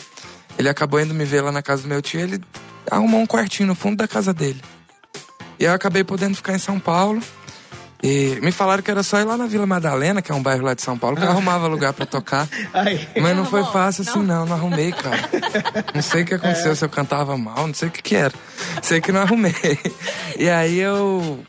ele 0.57 0.69
acabou 0.69 0.99
indo 0.99 1.13
me 1.13 1.25
ver 1.25 1.41
lá 1.41 1.51
na 1.51 1.61
casa 1.61 1.81
do 1.83 1.87
meu 1.87 2.01
tio, 2.01 2.19
ele 2.21 2.41
arrumou 2.89 3.19
um 3.19 3.25
quartinho 3.27 3.67
no 3.67 3.75
fundo 3.75 3.97
da 3.97 4.07
casa 4.07 4.33
dele. 4.33 4.61
E 5.59 5.63
eu 5.65 5.71
acabei 5.73 6.03
podendo 6.03 6.35
ficar 6.35 6.53
em 6.53 6.59
São 6.59 6.79
Paulo. 6.79 7.21
E 8.05 8.39
me 8.39 8.51
falaram 8.51 8.83
que 8.83 8.91
era 8.91 9.01
só 9.01 9.19
ir 9.19 9.23
lá 9.23 9.35
na 9.35 9.47
Vila 9.47 9.65
Madalena, 9.65 10.21
que 10.21 10.31
é 10.31 10.35
um 10.35 10.43
bairro 10.43 10.63
lá 10.63 10.75
de 10.75 10.81
São 10.83 10.95
Paulo, 10.95 11.17
que 11.17 11.23
eu 11.23 11.29
arrumava 11.29 11.65
lugar 11.65 11.91
pra 11.91 12.05
tocar. 12.05 12.47
Aí. 12.71 13.07
Mas 13.19 13.35
não 13.35 13.45
foi 13.45 13.63
fácil 13.63 14.03
assim, 14.07 14.21
não, 14.21 14.45
não 14.45 14.55
arrumei, 14.55 14.91
cara. 14.91 15.27
Não 15.91 16.03
sei 16.03 16.21
o 16.21 16.25
que 16.25 16.35
aconteceu, 16.35 16.75
se 16.75 16.85
eu 16.85 16.89
cantava 16.89 17.35
mal, 17.35 17.65
não 17.65 17.73
sei 17.73 17.87
o 17.87 17.91
que 17.91 18.03
que 18.03 18.15
era. 18.15 18.33
Sei 18.83 19.01
que 19.01 19.11
não 19.11 19.21
arrumei. 19.21 19.55
E 20.37 20.47
aí 20.47 20.79
eu. 20.79 21.39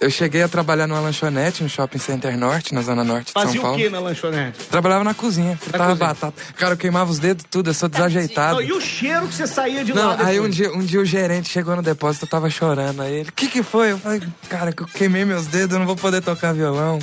Eu 0.00 0.10
cheguei 0.10 0.42
a 0.42 0.48
trabalhar 0.48 0.86
numa 0.86 1.00
lanchonete 1.00 1.62
no 1.62 1.68
Shopping 1.68 1.98
Center 1.98 2.36
Norte, 2.36 2.74
na 2.74 2.82
Zona 2.82 3.02
Norte 3.02 3.26
de 3.28 3.32
Fazia 3.32 3.52
São 3.52 3.60
o 3.60 3.62
Paulo. 3.62 3.78
que 3.78 3.88
na 3.88 3.98
lanchonete? 3.98 4.64
Trabalhava 4.64 5.04
na 5.04 5.14
cozinha, 5.14 5.56
fritava 5.56 5.94
batata. 5.94 6.34
Cara, 6.56 6.74
eu 6.74 6.76
queimava 6.76 7.10
os 7.10 7.18
dedos 7.18 7.44
tudo, 7.50 7.70
eu 7.70 7.74
sou 7.74 7.88
desajeitado. 7.88 8.56
Não, 8.56 8.62
e 8.62 8.72
o 8.72 8.80
cheiro 8.80 9.26
que 9.26 9.34
você 9.34 9.46
saía 9.46 9.84
de 9.84 9.94
Não, 9.94 10.08
lá 10.08 10.26
aí 10.26 10.38
um 10.38 10.48
dia, 10.48 10.70
um 10.72 10.80
dia 10.80 11.00
o 11.00 11.04
gerente 11.04 11.48
chegou 11.48 11.74
no 11.74 11.82
depósito, 11.82 12.26
eu 12.26 12.28
tava 12.28 12.50
chorando. 12.50 13.00
Aí 13.00 13.14
ele, 13.14 13.28
o 13.30 13.32
que 13.32 13.48
que 13.48 13.62
foi? 13.62 13.92
Eu 13.92 13.98
falei, 13.98 14.22
cara, 14.48 14.72
que 14.72 14.82
eu 14.82 14.86
queimei 14.86 15.24
meus 15.24 15.46
dedos, 15.46 15.72
eu 15.72 15.78
não 15.78 15.86
vou 15.86 15.96
poder 15.96 16.20
tocar 16.20 16.52
violão. 16.52 16.98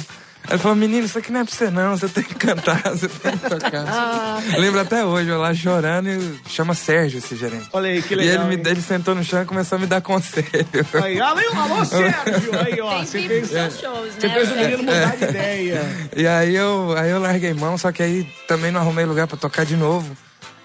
Ele 0.49 0.57
falou, 0.59 0.75
menino, 0.75 1.05
isso 1.05 1.17
aqui 1.17 1.31
não 1.31 1.39
é 1.39 1.43
pra 1.45 1.53
você 1.53 1.69
não, 1.69 1.97
você 1.97 2.07
tem 2.09 2.23
que 2.23 2.35
cantar, 2.35 2.81
você 2.91 3.07
tem 3.07 3.31
que 3.37 3.49
tocar. 3.49 4.43
Eu 4.53 4.59
lembro 4.61 4.79
até 4.81 5.05
hoje, 5.05 5.29
eu 5.29 5.39
lá 5.39 5.53
chorando 5.53 6.09
e 6.09 6.39
chama 6.49 6.73
Sérgio 6.73 7.19
esse 7.19 7.35
gerente. 7.35 7.67
Olha 7.71 7.89
aí, 7.89 8.01
que 8.01 8.13
E 8.13 8.17
legal. 8.17 8.45
ele, 8.45 8.55
hein? 8.55 8.61
me, 8.63 8.69
ele 8.69 8.81
sentou 8.81 9.15
no 9.15 9.23
chão 9.23 9.41
e 9.41 9.45
começou 9.45 9.77
a 9.77 9.79
me 9.79 9.87
dar 9.87 10.01
conselho. 10.01 10.45
Aí, 11.03 11.19
alô, 11.19 11.39
alô, 11.55 11.85
Sérgio! 11.85 12.51
Aí, 12.59 12.81
ó, 12.81 12.95
Tem 12.97 13.05
você 13.05 13.21
fez, 13.27 13.47
seus 13.49 13.79
shows, 13.79 14.13
você 14.19 14.27
né? 14.27 14.33
fez 14.33 14.51
o 14.51 14.55
menino 14.55 14.83
mudar 14.83 15.15
de 15.15 15.23
ideia. 15.23 15.81
E 16.15 16.27
aí 16.27 16.55
eu, 16.55 16.93
aí 16.97 17.09
eu 17.09 17.19
larguei 17.21 17.53
mão, 17.53 17.77
só 17.77 17.91
que 17.91 18.03
aí 18.03 18.27
também 18.47 18.71
não 18.71 18.81
arrumei 18.81 19.05
lugar 19.05 19.27
pra 19.27 19.37
tocar 19.37 19.65
de 19.65 19.75
novo. 19.77 20.15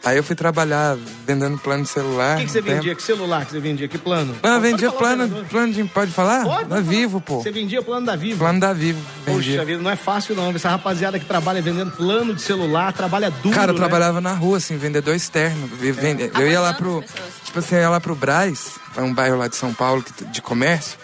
Aí 0.09 0.17
eu 0.17 0.23
fui 0.25 0.35
trabalhar 0.35 0.97
vendendo 1.27 1.59
plano 1.59 1.83
de 1.85 1.89
celular. 1.91 2.37
O 2.37 2.41
que, 2.41 2.47
que 2.47 2.51
você 2.53 2.63
tempo. 2.63 2.77
vendia? 2.77 2.95
Que 2.95 3.03
celular 3.03 3.45
que 3.45 3.53
você 3.53 3.61
vendia? 3.61 3.89
Que 3.89 3.99
plano? 3.99 4.35
Ah, 4.43 4.49
Pode 4.49 4.61
vendia 4.63 4.91
plano, 4.93 5.45
plano 5.51 5.73
de. 5.73 5.85
Pode 5.85 6.11
falar? 6.13 6.45
Pode, 6.45 6.65
da 6.69 6.77
pode 6.77 6.89
Vivo, 6.89 7.11
falar. 7.13 7.23
pô. 7.23 7.43
Você 7.43 7.51
vendia 7.51 7.83
plano 7.83 8.07
da 8.07 8.17
Vivo. 8.17 8.39
Plano 8.39 8.61
da 8.61 8.73
Vivo. 8.73 9.01
Poxa 9.25 9.39
Vendia. 9.39 9.65
vida, 9.65 9.83
não 9.83 9.91
é 9.91 9.97
fácil 9.97 10.35
não. 10.35 10.51
Essa 10.51 10.71
rapaziada 10.71 11.19
que 11.19 11.25
trabalha 11.27 11.61
vendendo 11.61 11.91
plano 11.93 12.35
de 12.35 12.41
celular, 12.43 12.93
trabalha 12.93 13.31
duro, 13.31 13.55
Cara, 13.55 13.71
eu 13.71 13.75
né? 13.75 13.79
trabalhava 13.79 14.21
na 14.21 14.33
rua, 14.33 14.57
assim, 14.59 14.77
vendedor 14.79 15.15
externo. 15.15 15.67
Vende- 15.69 16.31
Eu 16.39 16.49
ia 16.51 16.61
lá 16.61 16.73
pro. 16.73 17.05
Tipo 17.45 17.59
assim, 17.59 17.75
eu 17.77 17.83
ia 17.83 17.91
lá 17.91 18.01
pro 18.01 18.15
Braz, 18.15 18.73
é 18.97 19.03
um 19.03 19.13
bairro 19.15 19.37
lá 19.37 19.49
de 19.49 19.57
São 19.57 19.73
Paulo 19.75 20.05
de 20.33 20.41
comércio. 20.43 20.99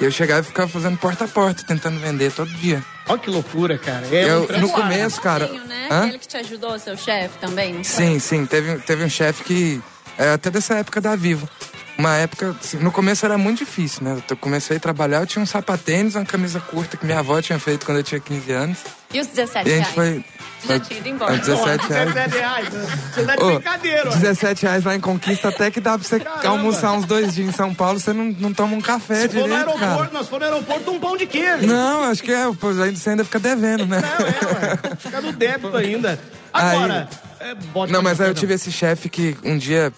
E 0.00 0.04
eu 0.04 0.10
chegava 0.10 0.40
e 0.40 0.44
ficava 0.44 0.68
fazendo 0.68 0.98
porta 0.98 1.24
a 1.24 1.28
porta, 1.28 1.62
tentando 1.64 1.98
vender 2.00 2.32
todo 2.32 2.50
dia. 2.54 2.82
Olha 3.08 3.18
que 3.18 3.30
loucura, 3.30 3.78
cara. 3.78 4.06
É 4.10 4.28
Eu- 4.28 4.48
um 4.50 4.60
no 4.60 4.68
começo, 4.70 5.20
cara. 5.20 5.46
Né? 5.46 5.88
Hã? 5.90 6.08
Ele 6.08 6.18
que 6.18 6.26
te 6.26 6.36
ajudou, 6.36 6.78
seu 6.78 6.96
chefe 6.96 7.38
também. 7.38 7.84
Sim, 7.84 8.18
sim. 8.18 8.44
Teve, 8.46 8.78
teve 8.78 9.04
um 9.04 9.08
chefe 9.08 9.44
que. 9.44 9.82
É, 10.18 10.30
até 10.32 10.50
dessa 10.50 10.74
época 10.74 11.00
da 11.00 11.14
Vivo. 11.16 11.48
Uma 11.96 12.16
época, 12.16 12.56
assim, 12.60 12.78
no 12.78 12.90
começo 12.90 13.24
era 13.24 13.38
muito 13.38 13.58
difícil, 13.58 14.02
né? 14.02 14.20
Eu 14.28 14.36
comecei 14.36 14.76
a 14.78 14.80
trabalhar, 14.80 15.20
eu 15.20 15.26
tinha 15.26 15.40
um 15.42 15.46
sapatênis, 15.46 16.16
uma 16.16 16.24
camisa 16.24 16.58
curta 16.58 16.96
que 16.96 17.06
minha 17.06 17.20
avó 17.20 17.40
tinha 17.40 17.58
feito 17.58 17.86
quando 17.86 17.98
eu 17.98 18.02
tinha 18.04 18.18
15 18.20 18.50
anos. 18.50 18.78
E 19.14 19.20
os 19.20 19.26
17 19.28 19.68
E 19.68 19.72
a 19.72 19.76
gente 19.76 19.94
reais? 19.94 19.94
foi. 19.94 20.24
Já 20.66 20.80
tinha 20.80 20.98
ido 20.98 21.08
embora. 21.10 21.34
Ah, 21.34 21.36
17 21.36 21.88
reais. 21.88 22.14
17 22.14 22.38
reais. 22.38 22.68
Você 23.14 23.22
tá 23.24 23.36
de 23.36 23.42
Ô, 23.42 23.46
brincadeira, 23.54 24.08
ó. 24.08 24.14
17 24.14 24.62
reais 24.62 24.84
lá 24.84 24.94
em 24.94 25.00
Conquista, 25.00 25.48
até 25.48 25.70
que 25.70 25.78
dá 25.78 25.98
pra 25.98 26.08
você 26.08 26.20
Caramba. 26.20 26.48
almoçar 26.48 26.92
uns 26.92 27.04
dois 27.04 27.34
dias 27.34 27.48
em 27.48 27.52
São 27.52 27.74
Paulo, 27.74 28.00
você 28.00 28.14
não, 28.14 28.24
não 28.38 28.52
toma 28.54 28.74
um 28.74 28.80
café 28.80 29.22
Se 29.22 29.28
for 29.28 29.34
no 29.36 29.42
direito, 29.42 29.58
aeroporto, 29.68 29.80
cara. 29.98 30.10
nós 30.12 30.26
for 30.28 30.40
no 30.40 30.46
aeroporto, 30.46 30.90
um 30.90 30.98
pão 30.98 31.16
de 31.18 31.26
queijo. 31.26 31.66
Não, 31.66 32.04
acho 32.04 32.22
que 32.22 32.32
é, 32.32 32.50
pô, 32.58 32.68
ainda 32.68 32.96
você 32.96 33.10
ainda 33.10 33.24
fica 33.24 33.38
devendo, 33.38 33.84
né? 33.86 34.00
Não, 34.00 34.26
é, 34.26 34.70
ué. 34.90 34.96
Fica 34.98 35.20
no 35.20 35.32
débito 35.32 35.76
ainda. 35.76 36.18
Agora, 36.50 37.08
é, 37.40 37.54
pode 37.72 37.92
Não, 37.92 38.00
mas 38.02 38.18
aí 38.22 38.28
eu 38.30 38.34
tive 38.34 38.54
esse 38.54 38.72
chefe 38.72 39.10
que 39.10 39.36
um 39.44 39.58
dia 39.58 39.92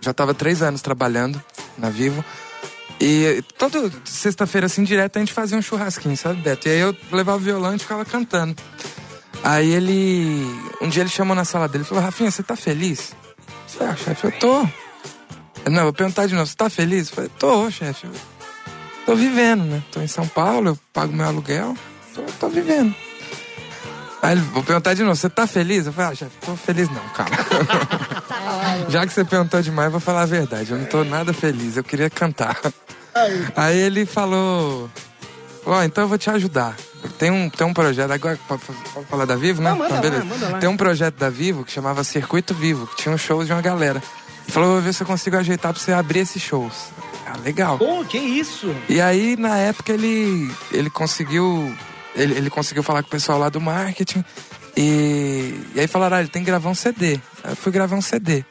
já 0.00 0.12
tava 0.12 0.34
três 0.34 0.60
anos 0.60 0.82
trabalhando 0.82 1.40
na 1.78 1.88
Vivo. 1.88 2.24
E 3.00 3.42
toda 3.58 3.90
sexta-feira, 4.04 4.66
assim, 4.66 4.84
direto, 4.84 5.16
a 5.16 5.20
gente 5.20 5.32
fazia 5.32 5.58
um 5.58 5.62
churrasquinho, 5.62 6.16
sabe, 6.16 6.40
Beto? 6.40 6.68
E 6.68 6.70
aí 6.70 6.78
eu 6.78 6.96
levava 7.10 7.38
o 7.38 7.40
violão 7.40 7.74
e 7.74 7.78
ficava 7.78 8.04
cantando. 8.04 8.56
Aí 9.42 9.70
ele. 9.72 10.46
Um 10.80 10.88
dia 10.88 11.02
ele 11.02 11.10
chamou 11.10 11.34
na 11.36 11.44
sala 11.44 11.68
dele 11.68 11.84
e 11.84 11.86
falou: 11.86 12.02
Rafinha, 12.02 12.30
você 12.30 12.42
tá 12.42 12.56
feliz? 12.56 13.12
Eu 13.12 13.78
falei, 13.78 13.92
ah, 13.92 13.96
chefe, 13.96 14.24
eu 14.26 14.32
tô. 14.32 14.62
Não, 15.70 15.78
eu 15.78 15.84
vou 15.84 15.92
perguntar 15.92 16.26
de 16.26 16.34
novo: 16.34 16.46
você 16.46 16.56
tá 16.56 16.70
feliz? 16.70 17.08
Eu 17.08 17.14
falei: 17.14 17.30
tô, 17.38 17.70
chefe. 17.70 18.08
Tô 19.04 19.14
vivendo, 19.14 19.64
né? 19.64 19.82
Tô 19.92 20.00
em 20.00 20.06
São 20.06 20.26
Paulo, 20.26 20.70
eu 20.70 20.78
pago 20.92 21.12
meu 21.12 21.26
aluguel, 21.26 21.76
tô, 22.14 22.22
tô 22.40 22.48
vivendo. 22.48 22.94
Aí 24.24 24.32
ele, 24.32 24.40
vou 24.40 24.62
perguntar 24.62 24.94
de 24.94 25.02
novo, 25.02 25.14
você 25.14 25.28
tá 25.28 25.46
feliz? 25.46 25.84
Eu 25.84 25.92
falei, 25.92 26.12
ah, 26.12 26.14
chefe, 26.14 26.32
tô 26.40 26.56
feliz 26.56 26.88
não, 26.88 27.06
cara. 27.10 27.30
Já 28.88 29.06
que 29.06 29.12
você 29.12 29.22
perguntou 29.22 29.60
demais, 29.60 29.84
eu 29.84 29.90
vou 29.90 30.00
falar 30.00 30.22
a 30.22 30.26
verdade. 30.26 30.70
Eu 30.70 30.78
não 30.78 30.86
tô 30.86 31.04
nada 31.04 31.34
feliz, 31.34 31.76
eu 31.76 31.84
queria 31.84 32.08
cantar. 32.08 32.58
Aí 33.54 33.76
ele 33.76 34.06
falou, 34.06 34.90
ó, 35.66 35.82
então 35.82 36.04
eu 36.04 36.08
vou 36.08 36.16
te 36.16 36.30
ajudar. 36.30 36.74
Tem 37.18 37.30
um, 37.30 37.50
tem 37.50 37.66
um 37.66 37.74
projeto, 37.74 38.10
agora 38.10 38.38
pode, 38.48 38.62
falar 39.10 39.26
da 39.26 39.36
Vivo, 39.36 39.60
né? 39.60 39.68
Não, 39.68 39.76
manda 39.76 39.94
lá, 39.94 40.00
beleza. 40.00 40.24
manda 40.24 40.48
lá. 40.48 40.58
Tem 40.58 40.70
um 40.70 40.76
projeto 40.76 41.16
da 41.16 41.28
Vivo 41.28 41.62
que 41.62 41.70
chamava 41.70 42.02
Circuito 42.02 42.54
Vivo, 42.54 42.86
que 42.86 42.96
tinha 42.96 43.14
um 43.14 43.18
shows 43.18 43.46
de 43.46 43.52
uma 43.52 43.60
galera. 43.60 44.02
Ele 44.44 44.52
falou, 44.52 44.70
vou 44.70 44.80
ver 44.80 44.94
se 44.94 45.02
eu 45.02 45.06
consigo 45.06 45.36
ajeitar 45.36 45.70
pra 45.70 45.82
você 45.82 45.92
abrir 45.92 46.20
esses 46.20 46.40
shows. 46.40 46.72
Ah, 47.26 47.36
legal. 47.44 47.76
Pô, 47.76 48.02
que 48.06 48.16
isso? 48.16 48.74
E 48.88 49.02
aí, 49.02 49.36
na 49.36 49.58
época, 49.58 49.92
ele, 49.92 50.50
ele 50.72 50.88
conseguiu. 50.88 51.76
Ele, 52.14 52.34
ele 52.34 52.50
conseguiu 52.50 52.82
falar 52.82 53.02
com 53.02 53.08
o 53.08 53.10
pessoal 53.10 53.38
lá 53.38 53.48
do 53.48 53.60
marketing. 53.60 54.24
E, 54.76 55.54
e 55.74 55.80
aí 55.80 55.86
falaram, 55.86 56.16
ah, 56.16 56.20
ele 56.20 56.28
tem 56.28 56.42
que 56.42 56.46
gravar 56.46 56.68
um 56.68 56.74
CD. 56.74 57.20
Aí 57.42 57.52
eu 57.52 57.56
fui 57.56 57.70
gravar 57.72 57.96
um 57.96 58.02
CD. 58.02 58.44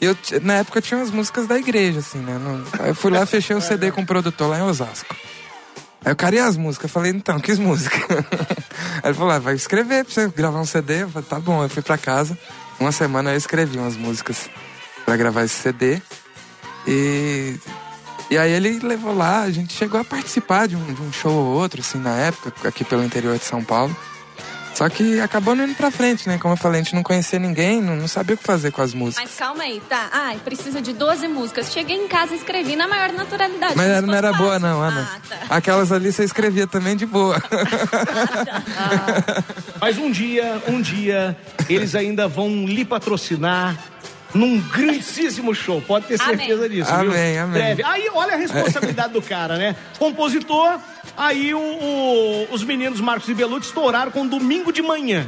Eu, 0.00 0.16
na 0.42 0.54
época 0.54 0.80
tinha 0.80 0.98
umas 0.98 1.10
músicas 1.10 1.46
da 1.46 1.58
igreja, 1.58 1.98
assim, 1.98 2.18
né? 2.18 2.38
Não- 2.38 2.64
aí 2.80 2.90
eu 2.90 2.94
fui 2.94 3.10
lá, 3.10 3.26
fechei 3.26 3.56
o 3.56 3.60
CD 3.60 3.90
com 3.90 4.02
o 4.02 4.06
produtor 4.06 4.48
lá 4.48 4.58
em 4.58 4.62
Osasco. 4.62 5.14
Aí 6.04 6.12
eu 6.12 6.16
queria 6.16 6.46
as 6.46 6.56
músicas. 6.56 6.88
Eu 6.88 6.94
falei, 6.94 7.10
então, 7.12 7.40
que 7.40 7.52
músicas? 7.54 8.00
Aí 9.02 9.10
ele 9.10 9.14
falou, 9.14 9.32
ah, 9.32 9.38
vai 9.40 9.54
escrever 9.54 10.04
pra 10.04 10.14
você 10.14 10.28
gravar 10.28 10.60
um 10.60 10.64
CD. 10.64 11.02
Eu 11.02 11.10
falei, 11.10 11.28
tá 11.28 11.40
bom. 11.40 11.62
Eu 11.62 11.68
fui 11.68 11.82
pra 11.82 11.98
casa. 11.98 12.38
Uma 12.78 12.92
semana 12.92 13.32
eu 13.32 13.36
escrevi 13.36 13.76
umas 13.78 13.96
músicas 13.96 14.48
pra 15.04 15.16
gravar 15.16 15.44
esse 15.44 15.54
CD. 15.56 16.00
E 16.86 17.58
e 18.30 18.36
aí 18.36 18.52
ele 18.52 18.78
levou 18.80 19.14
lá, 19.14 19.42
a 19.42 19.50
gente 19.50 19.72
chegou 19.72 20.00
a 20.00 20.04
participar 20.04 20.68
de 20.68 20.76
um, 20.76 20.92
de 20.92 21.00
um 21.00 21.12
show 21.12 21.32
ou 21.32 21.54
outro, 21.54 21.80
assim, 21.80 21.98
na 21.98 22.16
época, 22.16 22.68
aqui 22.68 22.84
pelo 22.84 23.04
interior 23.04 23.38
de 23.38 23.44
São 23.44 23.64
Paulo. 23.64 23.96
Só 24.78 24.88
que 24.88 25.18
acabou 25.18 25.56
não 25.56 25.64
indo 25.64 25.74
pra 25.74 25.90
frente, 25.90 26.28
né? 26.28 26.38
Como 26.38 26.54
eu 26.54 26.56
falei, 26.56 26.80
a 26.80 26.84
gente 26.84 26.94
não 26.94 27.02
conhecia 27.02 27.36
ninguém, 27.36 27.82
não, 27.82 27.96
não 27.96 28.06
sabia 28.06 28.36
o 28.36 28.38
que 28.38 28.44
fazer 28.44 28.70
com 28.70 28.80
as 28.80 28.94
músicas. 28.94 29.24
Mas 29.24 29.36
calma 29.36 29.64
aí, 29.64 29.82
tá? 29.88 30.08
Ai, 30.12 30.38
precisa 30.44 30.80
de 30.80 30.92
12 30.92 31.26
músicas. 31.26 31.72
Cheguei 31.72 31.96
em 31.96 32.06
casa 32.06 32.32
e 32.32 32.36
escrevi 32.36 32.76
na 32.76 32.86
maior 32.86 33.12
naturalidade. 33.12 33.76
Mas 33.76 33.88
não 33.88 34.02
fosse 34.02 34.16
era 34.16 34.32
boa, 34.34 34.52
fácil. 34.52 34.68
não, 34.68 34.80
Ana. 34.80 35.10
Ah, 35.12 35.20
tá. 35.28 35.56
Aquelas 35.56 35.90
ali 35.90 36.12
você 36.12 36.22
escrevia 36.22 36.68
também 36.68 36.94
de 36.94 37.06
boa. 37.06 37.42
Mas 39.82 39.98
um 39.98 40.12
dia, 40.12 40.62
um 40.68 40.80
dia, 40.80 41.36
eles 41.68 41.96
ainda 41.96 42.28
vão 42.28 42.64
lhe 42.64 42.84
patrocinar 42.84 43.76
num 44.34 44.60
grandíssimo 44.60 45.54
show. 45.54 45.80
Pode 45.80 46.06
ter 46.06 46.20
Amém. 46.20 46.36
certeza 46.38 46.68
disso, 46.68 46.90
viu? 46.98 47.10
Amém, 47.10 47.38
amém. 47.38 47.52
Breve. 47.62 47.82
Aí, 47.84 48.08
olha 48.12 48.34
a 48.34 48.36
responsabilidade 48.36 49.12
do 49.12 49.22
cara, 49.22 49.56
né? 49.56 49.74
Compositor, 49.98 50.78
aí 51.16 51.54
o- 51.54 51.58
o- 51.58 52.48
os 52.50 52.62
meninos 52.64 53.00
Marcos 53.00 53.28
e 53.28 53.34
Belucci 53.34 53.68
estouraram 53.68 54.10
com 54.10 54.26
Domingo 54.26 54.72
de 54.72 54.82
Manhã. 54.82 55.26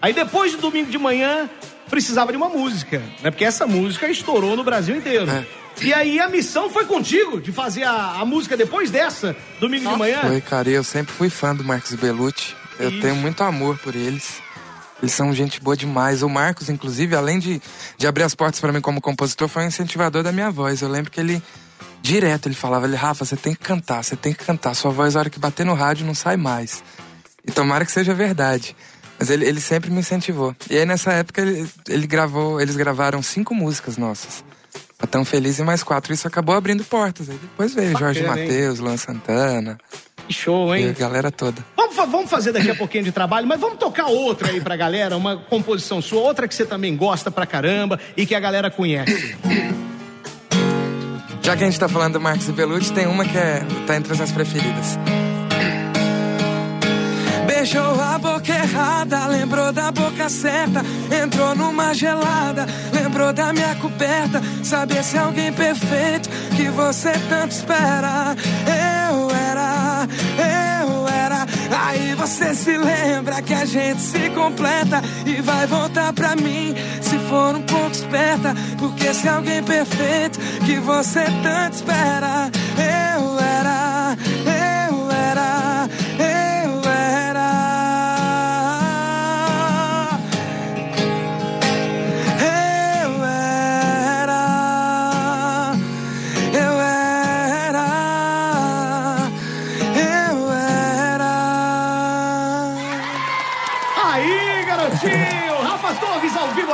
Aí 0.00 0.12
depois 0.12 0.52
de 0.52 0.56
Domingo 0.56 0.90
de 0.90 0.98
Manhã, 0.98 1.48
precisava 1.90 2.30
de 2.30 2.36
uma 2.36 2.48
música, 2.48 2.98
né? 3.22 3.30
Porque 3.30 3.44
essa 3.44 3.66
música 3.66 4.08
estourou 4.08 4.56
no 4.56 4.64
Brasil 4.64 4.96
inteiro. 4.96 5.30
É. 5.30 5.44
E 5.82 5.92
aí 5.94 6.18
a 6.20 6.28
missão 6.28 6.68
foi 6.70 6.84
contigo, 6.84 7.40
de 7.40 7.52
fazer 7.52 7.84
a, 7.84 8.16
a 8.20 8.24
música 8.24 8.56
depois 8.56 8.90
dessa, 8.90 9.34
Domingo 9.60 9.88
de 9.90 9.96
Manhã. 9.96 10.18
Foi, 10.22 10.40
cara, 10.40 10.68
e 10.70 10.74
eu 10.74 10.84
sempre 10.84 11.12
fui 11.12 11.28
fã 11.30 11.54
do 11.54 11.64
Marcos 11.64 11.94
Bellucci. 11.94 12.54
Eu 12.78 12.90
Isso. 12.90 13.00
tenho 13.00 13.16
muito 13.16 13.42
amor 13.42 13.78
por 13.78 13.94
eles. 13.94 14.40
Eles 15.02 15.12
são 15.12 15.32
gente 15.32 15.60
boa 15.60 15.76
demais. 15.76 16.22
O 16.22 16.28
Marcos, 16.28 16.68
inclusive, 16.68 17.16
além 17.16 17.38
de, 17.38 17.60
de 17.96 18.06
abrir 18.06 18.22
as 18.22 18.34
portas 18.34 18.60
pra 18.60 18.72
mim 18.72 18.80
como 18.80 19.00
compositor, 19.00 19.48
foi 19.48 19.64
um 19.64 19.66
incentivador 19.66 20.22
da 20.22 20.30
minha 20.30 20.50
voz. 20.50 20.82
Eu 20.82 20.88
lembro 20.88 21.10
que 21.10 21.18
ele, 21.18 21.42
direto, 22.02 22.46
ele 22.46 22.54
falava, 22.54 22.86
ele, 22.86 22.96
Rafa, 22.96 23.24
você 23.24 23.36
tem 23.36 23.54
que 23.54 23.60
cantar, 23.60 24.04
você 24.04 24.14
tem 24.14 24.32
que 24.32 24.44
cantar. 24.44 24.74
Sua 24.74 24.90
voz, 24.90 25.16
a 25.16 25.20
hora 25.20 25.30
que 25.30 25.38
bater 25.38 25.64
no 25.64 25.74
rádio, 25.74 26.06
não 26.06 26.14
sai 26.14 26.36
mais. 26.36 26.82
E 27.46 27.50
tomara 27.50 27.84
que 27.84 27.92
seja 27.92 28.12
verdade. 28.12 28.76
Mas 29.18 29.30
ele, 29.30 29.46
ele 29.46 29.60
sempre 29.60 29.90
me 29.90 30.00
incentivou. 30.00 30.54
E 30.68 30.76
aí, 30.76 30.86
nessa 30.86 31.12
época, 31.12 31.40
ele, 31.40 31.68
ele 31.88 32.06
gravou, 32.06 32.60
eles 32.60 32.76
gravaram 32.76 33.22
cinco 33.22 33.54
músicas 33.54 33.96
nossas. 33.96 34.44
A 34.98 35.06
Tão 35.06 35.24
Feliz 35.24 35.58
e 35.58 35.62
mais 35.62 35.82
quatro. 35.82 36.12
Isso 36.12 36.28
acabou 36.28 36.54
abrindo 36.54 36.84
portas. 36.84 37.30
Aí 37.30 37.38
depois 37.38 37.74
veio 37.74 37.98
Jorge? 37.98 38.22
Matheus, 38.22 38.78
Luan 38.80 38.98
Santana, 38.98 39.78
Show, 40.30 40.74
e 40.74 40.84
a 40.84 40.88
hein? 40.88 40.94
galera 40.96 41.30
toda. 41.30 41.64
Vamos, 41.76 41.96
vamos 41.96 42.30
fazer 42.30 42.52
daqui 42.52 42.70
a 42.70 42.74
pouquinho 42.74 43.04
de 43.04 43.12
trabalho, 43.12 43.46
mas 43.46 43.60
vamos 43.60 43.78
tocar 43.78 44.06
outra 44.06 44.50
aí 44.50 44.60
pra 44.60 44.76
galera, 44.76 45.16
uma 45.16 45.36
composição 45.36 46.00
sua, 46.00 46.20
outra 46.20 46.46
que 46.46 46.54
você 46.54 46.64
também 46.64 46.96
gosta 46.96 47.30
pra 47.30 47.46
caramba 47.46 47.98
e 48.16 48.24
que 48.24 48.34
a 48.34 48.40
galera 48.40 48.70
conhece. 48.70 49.36
Já 51.42 51.56
que 51.56 51.64
a 51.64 51.66
gente 51.66 51.80
tá 51.80 51.88
falando 51.88 52.14
do 52.14 52.20
Marcos 52.20 52.48
e 52.48 52.52
Bellucci, 52.52 52.92
tem 52.92 53.06
uma 53.06 53.24
que 53.24 53.36
é, 53.36 53.62
tá 53.86 53.96
entre 53.96 54.12
as 54.12 54.18
minhas 54.18 54.32
preferidas. 54.32 54.98
Beijou 57.46 58.00
a 58.00 58.18
boca 58.18 58.52
errada, 58.52 59.26
lembrou 59.26 59.72
da 59.72 59.90
boca 59.90 60.28
certa. 60.28 60.82
Entrou 61.22 61.54
numa 61.54 61.92
gelada, 61.92 62.66
lembrou 62.92 63.32
da 63.32 63.52
minha 63.52 63.74
coberta. 63.74 64.40
Saber 64.62 65.02
se 65.02 65.16
é 65.16 65.20
alguém 65.20 65.52
perfeito 65.52 66.30
que 66.56 66.68
você 66.70 67.12
tanto 67.28 67.52
espera. 67.52 68.36
Você 72.20 72.54
se 72.54 72.76
lembra 72.76 73.40
que 73.40 73.54
a 73.54 73.64
gente 73.64 74.02
se 74.02 74.28
completa 74.30 75.00
e 75.24 75.40
vai 75.40 75.66
voltar 75.66 76.12
pra 76.12 76.36
mim 76.36 76.74
se 77.00 77.18
for 77.30 77.54
um 77.54 77.62
pouco 77.62 77.92
esperta. 77.92 78.54
Porque 78.78 79.14
se 79.14 79.26
alguém 79.26 79.62
perfeito 79.62 80.38
que 80.66 80.76
você 80.80 81.24
tanto 81.42 81.76
espera. 81.76 82.50
Eu 82.76 83.09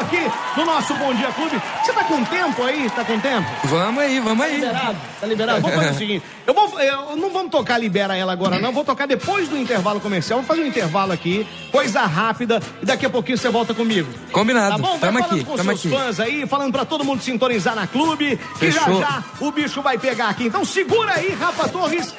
aqui 0.06 0.30
no 0.56 0.64
nosso 0.64 0.94
Bom 0.94 1.12
Dia 1.14 1.30
Clube. 1.32 1.60
Você 1.84 1.92
tá 1.92 2.04
com 2.04 2.24
tempo 2.24 2.62
aí? 2.62 2.88
Tá 2.90 3.04
com 3.04 3.18
tempo? 3.18 3.48
Vamos 3.64 4.02
aí, 4.02 4.20
vamos 4.20 4.44
aí. 4.44 4.60
Tá 4.60 4.66
liberado? 4.66 4.98
Tá 5.20 5.26
liberado? 5.26 5.60
Vamos 5.60 5.76
fazer 5.76 5.90
o 5.90 5.94
seguinte: 5.98 6.24
eu 6.46 6.54
vou, 6.54 6.80
eu, 6.80 7.16
não 7.16 7.30
vamos 7.30 7.50
tocar 7.50 7.78
Libera 7.78 8.16
Ela 8.16 8.32
agora, 8.32 8.58
não. 8.58 8.72
Vou 8.72 8.84
tocar 8.84 9.06
depois 9.06 9.48
do 9.48 9.58
intervalo 9.58 10.00
comercial. 10.00 10.38
Vamos 10.38 10.48
fazer 10.48 10.62
um 10.62 10.66
intervalo 10.66 11.12
aqui, 11.12 11.46
coisa 11.70 12.00
rápida, 12.02 12.62
e 12.80 12.86
daqui 12.86 13.04
a 13.04 13.10
pouquinho 13.10 13.36
você 13.36 13.48
volta 13.48 13.74
comigo. 13.74 14.08
Combinado. 14.32 14.76
Tá 14.76 14.78
bom? 14.78 14.98
Vai 14.98 15.00
tamo 15.00 15.18
falando 15.18 15.34
aqui, 15.34 15.44
com 15.44 15.56
tamo 15.56 15.70
seus 15.70 15.80
aqui. 15.80 15.88
fãs 15.90 16.20
aí, 16.20 16.46
falando 16.46 16.72
pra 16.72 16.84
todo 16.84 17.04
mundo 17.04 17.22
sintonizar 17.22 17.74
na 17.74 17.86
clube. 17.86 18.38
Fechou. 18.56 18.98
E 18.98 19.00
já 19.00 19.06
já 19.06 19.24
o 19.40 19.50
bicho 19.50 19.82
vai 19.82 19.98
pegar 19.98 20.28
aqui. 20.28 20.46
Então 20.46 20.64
segura 20.64 21.12
aí, 21.14 21.34
Rafa 21.34 21.68
Torres. 21.68 22.14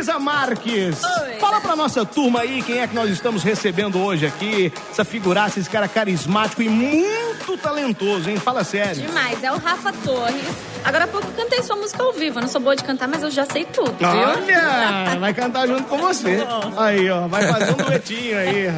Luísa 0.00 0.18
Marques, 0.18 1.02
Oi. 1.04 1.34
fala 1.38 1.60
pra 1.60 1.76
nossa 1.76 2.06
turma 2.06 2.40
aí 2.40 2.62
quem 2.62 2.78
é 2.78 2.86
que 2.86 2.94
nós 2.94 3.10
estamos 3.10 3.42
recebendo 3.42 3.98
hoje 4.02 4.24
aqui. 4.24 4.72
Essa 4.90 5.04
figuraça, 5.04 5.60
esse 5.60 5.68
cara 5.68 5.86
carismático 5.86 6.62
e 6.62 6.70
muito 6.70 7.58
talentoso, 7.58 8.30
hein? 8.30 8.38
Fala 8.38 8.64
sério. 8.64 9.02
Demais, 9.02 9.44
é 9.44 9.52
o 9.52 9.58
Rafa 9.58 9.92
Torres. 9.92 10.42
Agora 10.84 11.04
há 11.04 11.08
pouco 11.08 11.26
eu 11.28 11.32
cantei 11.32 11.62
sua 11.62 11.76
música 11.76 12.02
ao 12.02 12.12
vivo. 12.12 12.38
Eu 12.38 12.42
não 12.42 12.48
sou 12.48 12.60
boa 12.60 12.74
de 12.74 12.82
cantar, 12.84 13.08
mas 13.08 13.22
eu 13.22 13.30
já 13.30 13.44
sei 13.46 13.64
tudo, 13.64 13.92
viu? 13.98 14.08
Olha, 14.08 15.18
vai 15.18 15.34
cantar 15.34 15.66
junto 15.66 15.84
com 15.84 15.98
você. 15.98 16.38
Aí, 16.76 17.08
ó, 17.10 17.26
vai 17.28 17.46
fazer 17.46 17.72
um 17.72 17.76
duetinho 17.76 18.38
aí. 18.38 18.66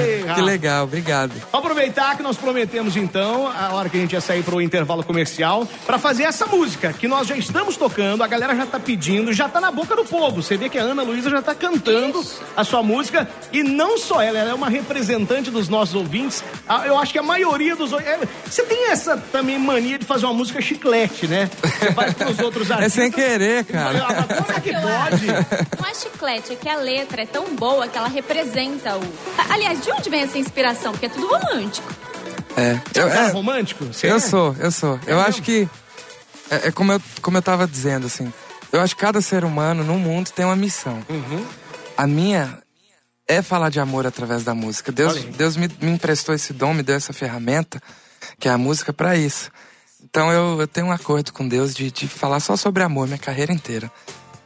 Ei, 0.00 0.24
Que 0.34 0.40
legal, 0.40 0.84
obrigado. 0.84 1.30
Vamos 1.52 1.66
aproveitar 1.66 2.16
que 2.16 2.22
nós 2.22 2.36
prometemos 2.36 2.96
então, 2.96 3.48
a 3.48 3.72
hora 3.74 3.88
que 3.88 3.96
a 3.96 4.00
gente 4.00 4.12
ia 4.12 4.20
sair 4.20 4.42
pro 4.42 4.60
intervalo 4.60 5.02
comercial, 5.02 5.66
pra 5.86 5.98
fazer 5.98 6.24
essa 6.24 6.46
música 6.46 6.92
que 6.92 7.08
nós 7.08 7.26
já 7.26 7.36
estamos 7.36 7.76
tocando, 7.76 8.22
a 8.22 8.26
galera 8.26 8.54
já 8.54 8.66
tá 8.66 8.78
pedindo, 8.78 9.32
já 9.32 9.48
tá 9.48 9.60
na 9.60 9.70
boca 9.70 9.96
do 9.96 10.04
povo. 10.04 10.42
Você 10.42 10.56
vê 10.56 10.68
que 10.68 10.78
a 10.78 10.82
Ana 10.82 11.02
Luísa 11.02 11.30
já 11.30 11.42
tá 11.42 11.54
cantando 11.54 12.24
a 12.56 12.64
sua 12.64 12.82
música 12.82 13.28
e 13.52 13.62
não 13.62 13.98
só 13.98 14.20
ela, 14.22 14.38
ela 14.38 14.50
é 14.50 14.54
uma 14.54 14.68
representante 14.68 15.50
dos 15.50 15.68
nossos 15.68 15.94
ouvintes. 15.94 16.42
Ah, 16.68 16.82
Eu 16.86 16.98
acho 16.98 17.12
que 17.12 17.18
a 17.18 17.22
maioria 17.22 17.74
dos 17.76 17.92
é, 17.92 18.18
Você 18.44 18.62
tem 18.62 18.90
essa 18.90 19.16
também 19.32 19.58
mania 19.58 19.98
de 19.98 20.04
fazer 20.04 20.26
uma 20.26 20.34
música 20.34 20.60
chiclete, 20.60 21.26
né? 21.30 21.48
Você 21.62 21.92
faz 21.92 22.14
pros 22.14 22.38
outros 22.40 22.68
É 22.70 22.74
artistas. 22.74 22.92
sem 22.92 23.10
querer, 23.10 23.64
cara. 23.64 23.98
Mas 24.06 24.38
Como 24.46 24.52
é 24.52 24.60
que 24.60 24.72
pode? 24.72 25.26
Não 25.80 25.88
é 25.88 25.94
chiclete, 25.94 26.52
é 26.52 26.56
que 26.56 26.68
a 26.68 26.76
letra 26.76 27.22
é 27.22 27.26
tão 27.26 27.54
boa 27.54 27.88
que 27.88 27.96
ela 27.96 28.08
representa 28.08 28.96
o. 28.96 29.00
Aliás, 29.48 29.82
de 29.82 29.90
onde 29.90 30.10
vem 30.10 30.22
essa 30.22 30.38
inspiração? 30.38 30.92
Porque 30.92 31.06
é 31.06 31.08
tudo 31.08 31.26
romântico. 31.26 31.88
É. 32.56 32.80
Eu, 32.94 33.08
Cara 33.08 33.28
é, 33.28 33.30
romântico? 33.30 33.84
Você 33.86 34.08
eu 34.10 34.16
é? 34.16 34.20
sou, 34.20 34.54
eu 34.58 34.70
sou. 34.70 34.98
Eu 35.06 35.16
mesmo? 35.16 35.28
acho 35.28 35.42
que. 35.42 35.68
É, 36.50 36.68
é 36.68 36.70
como, 36.72 36.92
eu, 36.92 37.00
como 37.22 37.38
eu 37.38 37.42
tava 37.42 37.66
dizendo, 37.66 38.06
assim. 38.06 38.30
Eu 38.72 38.80
acho 38.80 38.94
que 38.94 39.00
cada 39.00 39.20
ser 39.20 39.44
humano 39.44 39.82
no 39.82 39.94
mundo 39.98 40.30
tem 40.30 40.44
uma 40.44 40.56
missão. 40.56 41.00
Uhum. 41.08 41.46
A 41.96 42.06
minha 42.06 42.58
é 43.26 43.42
falar 43.42 43.70
de 43.70 43.78
amor 43.80 44.06
através 44.06 44.42
da 44.44 44.54
música. 44.54 44.90
Deus, 44.90 45.14
Olha. 45.14 45.32
Deus 45.32 45.56
me, 45.56 45.68
me 45.80 45.92
emprestou 45.92 46.34
esse 46.34 46.52
dom, 46.52 46.74
me 46.74 46.82
deu 46.82 46.96
essa 46.96 47.12
ferramenta, 47.12 47.80
que 48.38 48.48
é 48.48 48.52
a 48.52 48.58
música, 48.58 48.92
pra 48.92 49.16
isso. 49.16 49.50
Então 50.10 50.30
eu, 50.32 50.60
eu 50.60 50.66
tenho 50.66 50.88
um 50.88 50.92
acordo 50.92 51.32
com 51.32 51.46
Deus 51.46 51.72
de, 51.72 51.90
de 51.90 52.08
falar 52.08 52.40
só 52.40 52.56
sobre 52.56 52.82
amor 52.82 53.06
minha 53.06 53.18
carreira 53.18 53.52
inteira. 53.52 53.90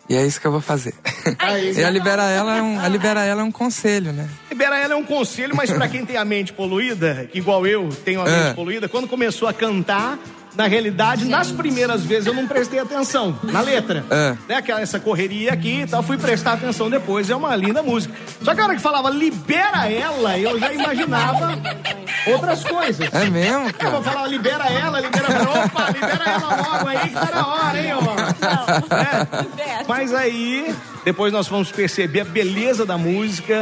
E 0.07 0.15
é 0.15 0.23
isso 0.25 0.39
que 0.39 0.47
eu 0.47 0.53
vou 0.53 0.61
fazer. 0.61 0.93
Aí. 1.39 1.73
e 1.81 1.83
a 1.83 1.89
Libera 1.89 2.25
Ela 2.25 2.59
é 2.59 2.63
um, 2.63 2.79
a 2.79 2.87
Libera 2.87 3.25
Ela 3.25 3.41
é 3.41 3.45
um 3.45 3.51
conselho, 3.51 4.13
né? 4.13 4.29
Libera 4.51 4.79
ela 4.79 4.93
é 4.93 4.97
um 4.97 5.05
conselho, 5.05 5.57
mas 5.57 5.71
pra 5.71 5.89
quem 5.89 6.05
tem 6.05 6.19
a 6.19 6.25
mente 6.25 6.53
poluída, 6.53 7.29
igual 7.33 7.67
eu 7.67 7.89
tenho 8.05 8.21
a 8.21 8.25
mente 8.25 8.51
É. 8.51 8.53
poluída, 8.53 8.89
quando 8.89 9.09
começou 9.09 9.49
a 9.49 9.55
cantar, 9.55 10.19
na 10.57 10.67
realidade, 10.67 11.25
nas 11.27 11.51
primeiras 11.51 12.03
vezes 12.03 12.27
eu 12.27 12.35
não 12.35 12.47
prestei 12.47 12.79
atenção 12.79 13.39
na 13.43 13.61
letra. 13.61 14.05
É. 14.11 14.37
Né, 14.49 14.57
aquela, 14.57 14.81
essa 14.81 15.01
correria 15.01 15.53
aqui 15.53 15.81
e 15.83 15.87
tal, 15.87 16.03
fui 16.03 16.17
prestar 16.17 16.53
atenção 16.53 16.89
depois, 16.89 17.29
é 17.29 17.37
uma 17.37 17.55
linda 17.57 17.83
música. 17.83 18.15
Só 18.43 18.55
que 18.55 18.61
a 18.61 18.65
hora 18.65 18.75
que 18.77 18.83
falava 18.83 19.11
libera 19.11 19.91
ela, 19.91 20.39
eu 20.39 20.59
já 20.59 20.73
imaginava 20.73 21.59
outras 22.27 22.63
coisas. 22.65 23.13
É 23.13 23.31
mesmo, 23.31 23.67
Eu 23.81 23.91
vou 23.91 24.01
cara? 24.01 24.03
falar, 24.03 24.27
libera 24.29 24.69
ela, 24.69 25.01
libera 25.01 25.27
ela. 25.33 25.65
Opa, 25.65 25.91
libera 25.91 26.31
ela 26.31 26.57
logo 26.57 26.89
aí, 26.89 27.09
que 27.09 27.15
tá 27.15 27.31
na 27.35 27.47
hora, 27.47 27.81
hein, 27.81 27.93
ó. 27.95 28.95
É. 28.95 29.43
Liberta. 29.43 29.85
Mas 29.89 30.15
aí, 30.15 30.75
depois 31.05 31.33
nós 31.33 31.49
vamos 31.49 31.71
perceber 31.73 32.21
a 32.21 32.25
beleza 32.25 32.87
da 32.87 32.97
música. 32.97 33.61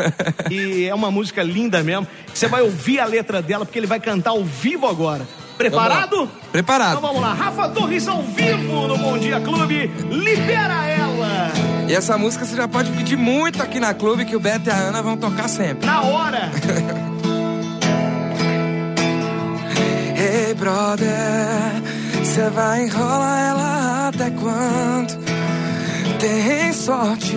e 0.50 0.84
é 0.84 0.94
uma 0.94 1.10
música 1.10 1.42
linda 1.42 1.82
mesmo. 1.82 2.06
Você 2.32 2.46
vai 2.46 2.62
ouvir 2.62 3.00
a 3.00 3.06
letra 3.06 3.40
dela, 3.40 3.64
porque 3.64 3.78
ele 3.78 3.86
vai 3.86 4.00
cantar 4.00 4.30
ao 4.30 4.44
vivo 4.44 4.86
agora. 4.86 5.26
Preparado? 5.56 6.28
Preparado. 6.50 6.98
Então 6.98 7.00
vamos 7.00 7.22
lá. 7.22 7.32
Rafa 7.32 7.68
Torres 7.68 8.08
ao 8.08 8.22
vivo 8.22 8.88
no 8.88 8.96
Bom 8.98 9.18
Dia 9.18 9.40
Clube. 9.40 9.90
Libera 10.10 10.86
ela. 10.86 11.52
E 11.88 11.94
essa 11.94 12.16
música 12.18 12.44
você 12.44 12.56
já 12.56 12.66
pode 12.66 12.90
pedir 12.92 13.16
muito 13.16 13.62
aqui 13.62 13.78
na 13.78 13.94
clube 13.94 14.24
que 14.24 14.34
o 14.34 14.40
Beto 14.40 14.68
e 14.68 14.72
a 14.72 14.76
Ana 14.76 15.02
vão 15.02 15.16
tocar 15.16 15.48
sempre. 15.48 15.86
Na 15.86 16.02
hora. 16.02 16.50
Hey 20.16 20.54
brother, 20.54 21.08
você 22.22 22.48
vai 22.50 22.84
enrolar 22.84 23.40
ela 23.50 24.08
até 24.08 24.30
quando? 24.30 25.18
Tem 26.18 26.72
sorte 26.72 27.36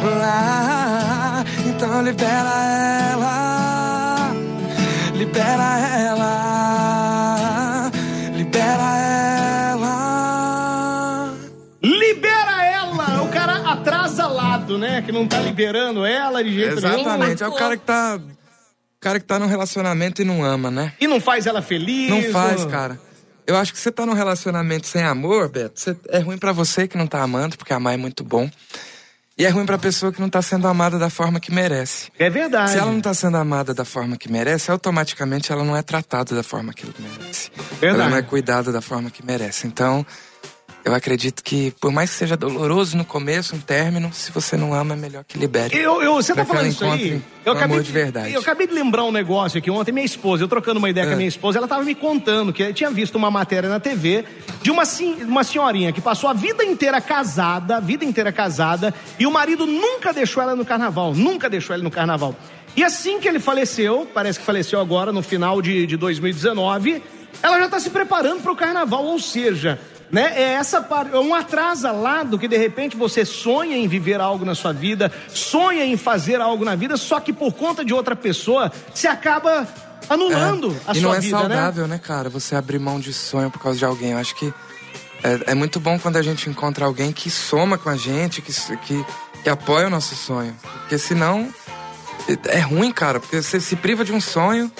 Ah, 0.00 1.44
então 1.66 2.02
libera 2.02 2.50
ela, 3.12 4.32
libera 5.14 5.78
ela, 5.98 7.90
libera 8.36 8.96
ela. 9.72 11.34
Libera 11.82 12.64
ela. 12.66 13.22
O 13.22 13.28
cara 13.28 13.72
atrasalado, 13.72 14.78
né? 14.78 15.02
Que 15.02 15.10
não 15.12 15.26
tá 15.26 15.40
liberando 15.40 16.04
ela 16.06 16.42
de 16.44 16.52
jeito 16.54 16.80
nenhum. 16.80 17.00
Exatamente, 17.00 17.42
é 17.42 17.48
o 17.48 17.52
cara 17.52 17.76
que 17.76 17.84
tá, 17.84 18.16
o 18.16 19.00
cara 19.00 19.18
que 19.20 19.26
tá 19.26 19.38
num 19.38 19.46
relacionamento 19.46 20.22
e 20.22 20.24
não 20.24 20.44
ama, 20.44 20.70
né? 20.70 20.92
E 21.00 21.06
não 21.06 21.20
faz 21.20 21.46
ela 21.46 21.60
feliz. 21.62 22.10
Não 22.10 22.22
faz, 22.32 22.64
cara. 22.64 22.98
Eu 23.46 23.56
acho 23.56 23.72
que 23.72 23.78
você 23.78 23.90
tá 23.90 24.04
num 24.04 24.12
relacionamento 24.12 24.86
sem 24.86 25.02
amor, 25.02 25.48
Beto, 25.48 25.80
você- 25.80 25.96
é 26.10 26.18
ruim 26.18 26.36
pra 26.36 26.52
você 26.52 26.86
que 26.86 26.98
não 26.98 27.06
tá 27.06 27.22
amando, 27.22 27.56
porque 27.56 27.72
amar 27.72 27.94
é 27.94 27.96
muito 27.96 28.22
bom. 28.22 28.48
E 29.38 29.46
é 29.46 29.48
ruim 29.50 29.64
pra 29.64 29.78
pessoa 29.78 30.12
que 30.12 30.20
não 30.20 30.28
tá 30.28 30.42
sendo 30.42 30.66
amada 30.66 30.98
da 30.98 31.08
forma 31.08 31.38
que 31.38 31.54
merece. 31.54 32.10
É 32.18 32.28
verdade. 32.28 32.72
Se 32.72 32.78
ela 32.78 32.90
não 32.90 33.00
tá 33.00 33.14
sendo 33.14 33.36
amada 33.36 33.72
da 33.72 33.84
forma 33.84 34.16
que 34.16 34.30
merece, 34.30 34.68
automaticamente 34.68 35.52
ela 35.52 35.62
não 35.62 35.76
é 35.76 35.82
tratada 35.82 36.34
da 36.34 36.42
forma 36.42 36.72
que 36.74 36.84
merece. 36.98 37.50
Verdade. 37.80 38.00
Ela 38.02 38.10
não 38.10 38.16
é 38.16 38.22
cuidada 38.22 38.72
da 38.72 38.80
forma 38.80 39.12
que 39.12 39.24
merece. 39.24 39.68
Então, 39.68 40.04
eu 40.84 40.94
acredito 40.94 41.42
que, 41.42 41.70
por 41.80 41.90
mais 41.92 42.10
que 42.10 42.16
seja 42.16 42.36
doloroso 42.36 42.96
no 42.96 43.04
começo, 43.04 43.54
um 43.54 43.58
término, 43.60 44.10
se 44.12 44.30
você 44.32 44.56
não 44.56 44.72
ama, 44.72 44.94
é 44.94 44.96
melhor 44.96 45.24
que 45.24 45.36
libere. 45.38 45.76
Eu, 45.76 46.00
eu, 46.02 46.14
você 46.14 46.32
tá 46.34 46.44
Pra 46.44 46.54
falando 46.54 46.70
isso 46.70 46.84
aí? 46.84 47.20
Eu 47.44 47.52
acabei, 47.52 47.76
amor 47.76 47.82
de 47.84 47.92
verdade. 47.92 48.32
eu 48.32 48.40
acabei 48.40 48.66
de 48.66 48.72
lembrar 48.74 49.04
um 49.04 49.12
negócio 49.12 49.58
aqui 49.58 49.70
ontem. 49.70 49.92
Minha 49.92 50.06
esposa, 50.06 50.42
eu 50.44 50.48
trocando 50.48 50.78
uma 50.78 50.88
ideia 50.88 51.06
com 51.06 51.10
a 51.12 51.14
É. 51.14 51.16
minha 51.16 51.28
esposa, 51.28 51.58
ela 51.58 51.68
tava 51.68 51.82
me 51.82 51.94
contando 51.94 52.52
que 52.52 52.72
tinha 52.72 52.90
visto 52.90 53.16
uma 53.16 53.30
matéria 53.30 53.68
na 53.68 53.78
TV 53.80 54.24
de 54.62 54.70
uma, 54.70 54.82
uma 55.26 55.44
senhorinha 55.44 55.92
que 55.92 56.00
passou 56.00 56.28
a 56.30 56.32
vida 56.32 56.64
inteira 56.64 57.00
casada, 57.00 57.76
a 57.76 57.80
vida 57.80 58.04
inteira 58.04 58.32
casada, 58.32 58.94
e 59.18 59.26
o 59.26 59.30
marido 59.30 59.66
nunca 59.66 60.12
deixou 60.12 60.42
ela 60.42 60.54
no 60.56 60.64
carnaval, 60.64 61.14
nunca 61.14 61.50
deixou 61.50 61.74
ela 61.74 61.82
no 61.82 61.90
carnaval. 61.90 62.34
E 62.76 62.84
assim 62.84 63.18
que 63.18 63.26
ele 63.28 63.40
faleceu, 63.40 64.08
parece 64.14 64.38
que 64.38 64.44
faleceu 64.44 64.80
agora 64.80 65.10
no 65.12 65.22
final 65.22 65.60
de, 65.60 65.86
de 65.86 65.96
2019, 65.96 67.02
ela 67.42 67.58
já 67.58 67.64
está 67.66 67.80
se 67.80 67.90
preparando 67.90 68.42
para 68.42 68.52
o 68.52 68.56
carnaval, 68.56 69.04
ou 69.04 69.18
seja, 69.18 69.78
né, 70.10 70.32
é 70.34 70.52
essa 70.54 70.80
parte, 70.80 71.14
é 71.14 71.18
um 71.18 71.34
atrasalado 71.34 72.38
que 72.38 72.48
de 72.48 72.56
repente 72.56 72.96
você 72.96 73.24
sonha 73.24 73.76
em 73.76 73.86
viver 73.86 74.20
algo 74.20 74.44
na 74.44 74.54
sua 74.54 74.72
vida, 74.72 75.12
sonha 75.28 75.84
em 75.84 75.96
fazer 75.96 76.40
algo 76.40 76.64
na 76.64 76.74
vida, 76.74 76.96
só 76.96 77.20
que 77.20 77.32
por 77.32 77.52
conta 77.52 77.84
de 77.84 77.92
outra 77.92 78.16
pessoa, 78.16 78.72
você 78.92 79.06
acaba 79.06 79.66
anulando 80.08 80.74
a 80.86 80.92
e 80.92 81.00
sua 81.00 81.02
não 81.02 81.14
é 81.14 81.20
vida, 81.20 81.38
saudável, 81.38 81.86
né? 81.86 81.98
cara? 81.98 82.30
Você 82.30 82.54
abrir 82.54 82.78
mão 82.78 82.98
de 82.98 83.12
sonho 83.12 83.50
por 83.50 83.60
causa 83.60 83.78
de 83.78 83.84
alguém. 83.84 84.12
Eu 84.12 84.18
acho 84.18 84.34
que 84.34 84.52
É, 85.22 85.50
é, 85.50 85.54
muito 85.54 85.80
bom 85.80 85.98
quando 85.98 86.16
a 86.16 86.22
gente 86.22 86.48
encontra 86.48 86.86
alguém 86.86 87.12
que 87.12 87.28
soma 87.28 87.76
com 87.76 87.90
a 87.90 87.96
gente, 87.96 88.40
que, 88.40 88.52
que, 88.86 89.04
que 89.42 89.50
apoia 89.50 89.88
o 89.88 89.90
nosso 89.90 90.14
sonho. 90.14 90.54
Porque 90.62 90.96
senão 90.96 91.52
é 92.46 92.60
ruim, 92.60 92.92
cara, 92.92 93.18
porque 93.18 93.42
você 93.42 93.58
se 93.60 93.74
priva 93.74 94.04
de 94.04 94.12
um 94.12 94.20
sonho, 94.20 94.70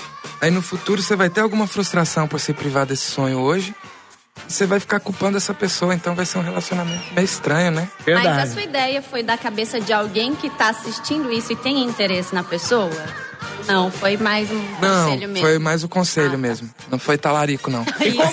aí 0.41 0.51
no 0.51 0.63
futuro 0.63 1.03
você 1.03 1.17
vai 1.17 1.29
ter 1.29 1.41
alguma 1.41 1.67
frustração 1.67 2.29
por 2.29 2.39
se 2.39 2.53
privar 2.53 2.87
desse 2.87 3.11
sonho 3.11 3.41
hoje. 3.41 3.75
Você 4.47 4.67
vai 4.67 4.81
ficar 4.81 5.01
culpando 5.01 5.37
essa 5.37 5.55
pessoa, 5.55 5.95
então 5.95 6.15
vai 6.15 6.27
ser 6.27 6.39
um 6.39 6.43
relacionamento 6.43 7.03
meio 7.15 7.25
estranho, 7.25 7.71
né? 7.71 7.89
Verdade. 8.05 8.29
Mas 8.29 8.51
a 8.51 8.53
sua 8.53 8.63
ideia 8.63 9.03
foi 9.03 9.23
da 9.23 9.37
cabeça 9.37 9.81
de 9.81 9.93
alguém 9.93 10.35
que 10.35 10.51
tá 10.51 10.69
assistindo 10.69 11.33
isso 11.33 11.53
e 11.53 11.57
tem 11.57 11.83
interesse 11.85 12.35
na 12.35 12.43
pessoa? 12.43 12.91
Não, 13.67 13.91
foi 13.91 14.17
mais 14.17 14.51
um 14.51 14.63
não, 14.81 15.05
conselho 15.05 15.29
mesmo. 15.29 15.47
Foi 15.47 15.59
mais 15.59 15.83
o 15.83 15.87
um 15.87 15.89
conselho 15.89 16.29
ah, 16.29 16.33
tá. 16.33 16.39
mesmo. 16.39 16.71
Não 16.91 16.99
foi 16.99 17.19
talarico, 17.19 17.71
não. 17.71 17.85
E 18.01 18.13
como, 18.13 18.33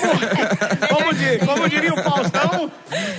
como, 0.88 1.14
diria, 1.14 1.40
como, 1.40 1.70
diria 1.70 1.94
o 1.94 2.04
Faustão, 2.04 2.72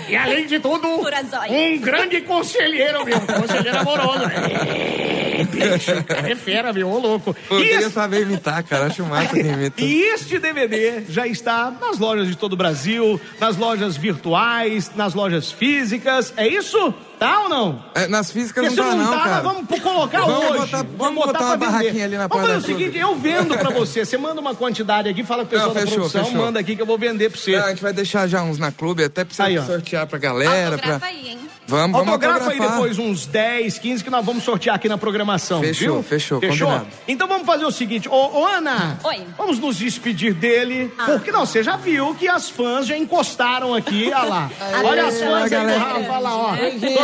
e 0.09 0.17
além 0.17 0.47
de 0.47 0.59
tudo, 0.59 0.89
um 0.89 1.81
grande 1.81 2.23
conselheiro, 2.23 3.05
meu. 3.05 3.21
Conselheiro 3.21 3.79
amoroso. 3.79 4.25
É, 4.25 5.25
bicho, 5.45 6.03
cara 6.05 6.31
é 6.31 6.37
fera, 6.37 6.73
meu, 6.73 6.89
ô 6.89 6.99
louco. 6.99 7.37
Eu 7.51 7.59
queria 7.59 7.79
este... 7.79 7.91
saber 7.91 8.23
imitar, 8.23 8.63
cara. 8.63 8.87
Acho 8.87 9.05
massa 9.05 9.35
que 9.35 9.41
imita. 9.41 9.81
E 9.81 10.03
este 10.03 10.39
DVD 10.39 11.05
já 11.09 11.27
está 11.27 11.71
nas 11.71 11.99
lojas 11.99 12.29
de 12.29 12.37
todo 12.37 12.55
o 12.55 12.57
Brasil, 12.57 13.21
nas 13.41 13.57
lojas 13.57 13.97
virtuais, 13.97 14.91
nas 14.95 15.15
lojas 15.15 15.51
físicas. 15.51 16.33
É 16.37 16.47
isso? 16.47 16.95
Tá 17.19 17.43
ou 17.43 17.49
não? 17.49 17.83
É, 17.95 18.07
nas 18.07 18.31
físicas 18.31 18.67
Porque 18.67 18.81
não 18.81 18.91
tá, 18.91 18.95
não, 18.95 19.11
tá, 19.11 19.25
cara. 19.25 19.41
Vamos 19.41 19.81
colocar 19.81 20.21
vamos 20.21 20.51
hoje. 20.51 20.59
Botar, 20.59 20.77
vamos, 20.79 20.97
vamos 20.99 21.15
botar, 21.15 21.33
botar 21.33 21.45
uma 21.47 21.57
barraquinha 21.57 22.05
ali 22.05 22.17
na 22.17 22.29
porta 22.29 22.47
Vamos 22.47 22.63
fazer 22.63 22.75
o 22.75 22.79
seguinte, 22.79 22.99
eu 22.99 23.17
vendo 23.17 23.57
pra 23.57 23.71
você. 23.75 24.05
Você 24.05 24.19
manda 24.19 24.41
uma 24.41 24.55
quantidade 24.55 25.09
aqui, 25.09 25.25
fala 25.25 25.45
pro 25.45 25.59
pessoal 25.59 25.75
não, 25.75 25.75
fechou, 25.75 25.91
da 25.91 25.97
produção, 25.97 26.25
fechou. 26.25 26.41
manda 26.41 26.61
aqui 26.61 26.77
que 26.77 26.83
eu 26.83 26.87
vou 26.87 26.99
vender 26.99 27.31
pra 27.31 27.41
você. 27.41 27.57
Não, 27.57 27.65
a 27.65 27.69
gente 27.71 27.83
vai 27.83 27.93
deixar 27.93 28.27
já 28.27 28.43
uns 28.43 28.59
na 28.59 28.71
clube, 28.71 29.05
até 29.05 29.25
pra 29.25 29.47
aí, 29.47 29.65
sortear 29.65 30.07
pra 30.07 30.19
galera. 30.19 30.75
Autografa 30.75 30.99
pra... 30.99 31.09
aí, 31.09 31.29
hein? 31.29 31.39
Vamos, 31.69 31.93
vamos 31.93 32.13
Autografa 32.13 32.51
aí 32.53 32.61
depois 32.61 32.99
uns 32.99 33.27
10, 33.27 33.79
15 33.79 34.05
que 34.05 34.11
nós 34.11 34.25
vamos 34.25 34.45
sortear 34.45 34.77
aqui 34.77 34.89
na 34.89 34.97
programação. 34.97 35.61
Fechou, 35.61 35.95
viu? 35.95 36.03
fechou, 36.03 36.41
fechou. 36.41 36.69
Combinado. 36.69 36.87
Então 37.09 37.27
vamos 37.27 37.45
fazer 37.45 37.65
o 37.65 37.73
seguinte, 37.73 38.09
ô, 38.09 38.41
ô 38.41 38.47
Ana. 38.47 38.99
Oi. 39.03 39.27
Vamos 39.37 39.59
nos 39.59 39.77
despedir 39.77 40.33
dele. 40.33 40.93
Ah. 40.97 41.07
Porque 41.07 41.33
não, 41.33 41.45
você 41.45 41.65
já 41.65 41.77
viu 41.77 42.15
que 42.15 42.29
as 42.29 42.49
fãs 42.49 42.87
já 42.87 42.97
encostaram 42.97 43.75
aqui, 43.75 44.07
olha 44.07 44.23
lá. 44.23 44.51
Olha 44.87 45.07
as 45.07 45.19
fãs 45.19 45.53
aí 45.53 45.67
do 45.67 45.79
Rafa 45.79 46.19
lá, 46.19 46.37
ó. 46.37 46.55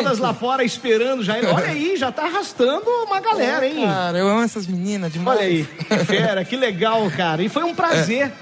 Todas 0.02 0.18
lá 0.18 0.34
fora 0.34 0.64
esperando 0.64 1.22
já. 1.22 1.34
Olha 1.34 1.68
aí, 1.68 1.96
já 1.96 2.10
tá 2.12 2.24
arrastando 2.24 2.88
uma 3.06 3.20
galera, 3.20 3.66
hein? 3.66 3.84
Cara, 3.84 4.18
eu 4.18 4.28
amo 4.28 4.42
essas 4.42 4.66
meninas 4.66 5.12
demais. 5.12 5.38
Olha 5.38 5.46
aí, 5.46 5.64
que 5.64 5.98
fera, 6.04 6.44
que 6.44 6.56
legal, 6.56 7.10
cara. 7.16 7.42
E 7.42 7.48
foi 7.48 7.64
um 7.64 7.74
prazer. 7.74 8.26
É 8.26 8.32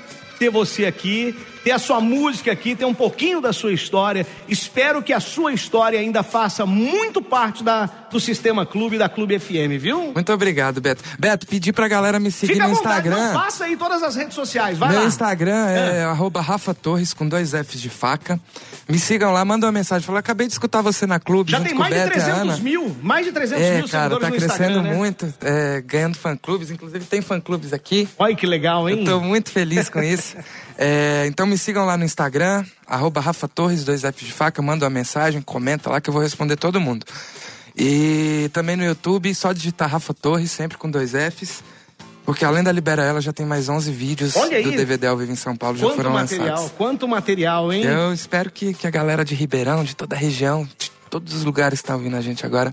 ter 0.41 0.49
você 0.49 0.87
aqui, 0.87 1.37
ter 1.63 1.73
a 1.73 1.79
sua 1.79 2.01
música 2.01 2.53
aqui, 2.53 2.75
ter 2.75 2.85
um 2.85 2.95
pouquinho 2.95 3.41
da 3.41 3.53
sua 3.53 3.73
história. 3.73 4.27
Espero 4.49 5.03
que 5.03 5.13
a 5.13 5.21
sua 5.21 5.53
história 5.53 5.99
ainda 5.99 6.23
faça 6.23 6.65
muito 6.67 7.21
parte 7.23 7.63
da, 7.63 7.87
do 8.11 8.19
Sistema 8.19 8.65
Clube 8.65 8.99
da 8.99 9.09
Clube 9.09 9.39
FM, 9.39 9.79
viu? 9.79 10.13
Muito 10.15 10.33
obrigado, 10.33 10.81
Beto. 10.81 11.03
Beto, 11.19 11.47
pedi 11.47 11.73
pra 11.73 11.89
galera 11.89 12.19
me 12.19 12.31
seguir 12.31 12.55
Fica 12.55 12.67
no 12.67 12.73
Instagram. 12.73 13.17
Não, 13.17 13.35
passa 13.35 13.65
aí 13.65 13.77
todas 13.77 14.03
as 14.03 14.17
redes 14.17 14.35
sociais, 14.35 14.79
vai 14.79 14.91
Meu 14.91 15.01
lá. 15.01 15.07
Instagram 15.07 15.67
é, 15.69 15.99
é. 15.99 16.05
arroba 16.05 16.41
Rafa 16.41 16.75
Torres 16.75 17.13
com 17.13 17.29
dois 17.29 17.51
Fs 17.53 17.81
de 17.81 17.91
faca. 17.91 18.41
Me 18.89 18.99
sigam 18.99 19.33
lá, 19.33 19.45
manda 19.45 19.67
uma 19.67 19.73
mensagem. 19.73 20.05
Fala, 20.05 20.19
acabei 20.19 20.47
de 20.47 20.53
escutar 20.53 20.83
você 20.83 21.07
na 21.07 21.21
clube. 21.21 21.53
Já 21.53 21.61
tem 21.61 21.75
mais 21.75 21.95
de 21.95 22.05
300 22.05 22.61
mil, 22.61 22.97
mais 23.03 23.25
de 23.25 23.33
300 23.33 23.65
é, 23.65 23.77
mil 23.77 23.89
cara, 23.89 24.19
tá 24.19 24.31
crescendo 24.31 24.83
né? 24.83 24.95
muito, 24.95 25.33
é, 25.43 25.81
ganhando 25.81 26.17
fã-clubes. 26.17 26.71
Inclusive 26.71 27.05
tem 27.05 27.23
fã-clubes 27.23 27.73
aqui. 27.73 28.09
Olha 28.19 28.35
que 28.35 28.47
legal, 28.47 28.89
hein? 28.89 29.01
Eu 29.01 29.05
tô 29.05 29.21
muito 29.21 29.51
feliz 29.51 29.89
com 29.89 30.03
isso. 30.03 30.37
é, 30.77 31.25
então 31.27 31.47
me 31.51 31.59
sigam 31.59 31.85
lá 31.85 31.97
no 31.97 32.05
Instagram, 32.05 32.65
arroba 32.87 33.21
Rafa 33.21 33.49
Torres, 33.49 33.85
dois 33.85 34.03
Fs 34.03 34.27
de 34.27 34.33
faca. 34.33 34.63
Manda 34.63 34.85
uma 34.85 34.91
mensagem, 34.91 35.43
comenta 35.43 35.91
lá 35.91 36.01
que 36.01 36.09
eu 36.09 36.15
vou 36.15 36.23
responder 36.23 36.57
todo 36.57 36.81
mundo. 36.81 37.05
E 37.77 38.49
também 38.53 38.77
no 38.77 38.85
YouTube, 38.85 39.35
só 39.35 39.53
digitar 39.53 39.91
Rafa 39.91 40.15
Torres, 40.15 40.51
sempre 40.51 40.79
com 40.79 40.89
dois 40.89 41.11
Fs. 41.11 41.63
Porque 42.25 42.45
além 42.45 42.63
da 42.63 42.71
Libera 42.71 43.03
Ela, 43.03 43.21
já 43.21 43.33
tem 43.33 43.45
mais 43.45 43.69
11 43.69 43.91
vídeos 43.91 44.35
do 44.35 44.71
DVD 44.71 45.09
ao 45.09 45.17
vivo 45.17 45.33
em 45.33 45.37
São 45.37 45.57
Paulo, 45.57 45.77
Quanto 45.77 45.91
já 45.91 45.97
foram 45.97 46.11
material, 46.13 46.49
lançados. 46.49 46.73
Quanto 46.77 47.09
material, 47.09 47.73
hein? 47.73 47.83
Eu 47.83 48.13
espero 48.13 48.51
que, 48.51 48.73
que 48.73 48.87
a 48.87 48.91
galera 48.91 49.25
de 49.25 49.35
Ribeirão, 49.35 49.83
de 49.83 49.97
toda 49.97 50.15
a 50.15 50.19
região, 50.19 50.69
de 50.79 50.91
todos 51.11 51.35
os 51.35 51.43
lugares 51.43 51.81
que 51.81 51.85
estão 51.85 51.97
ouvindo 51.97 52.17
a 52.17 52.21
gente 52.21 52.47
agora, 52.47 52.73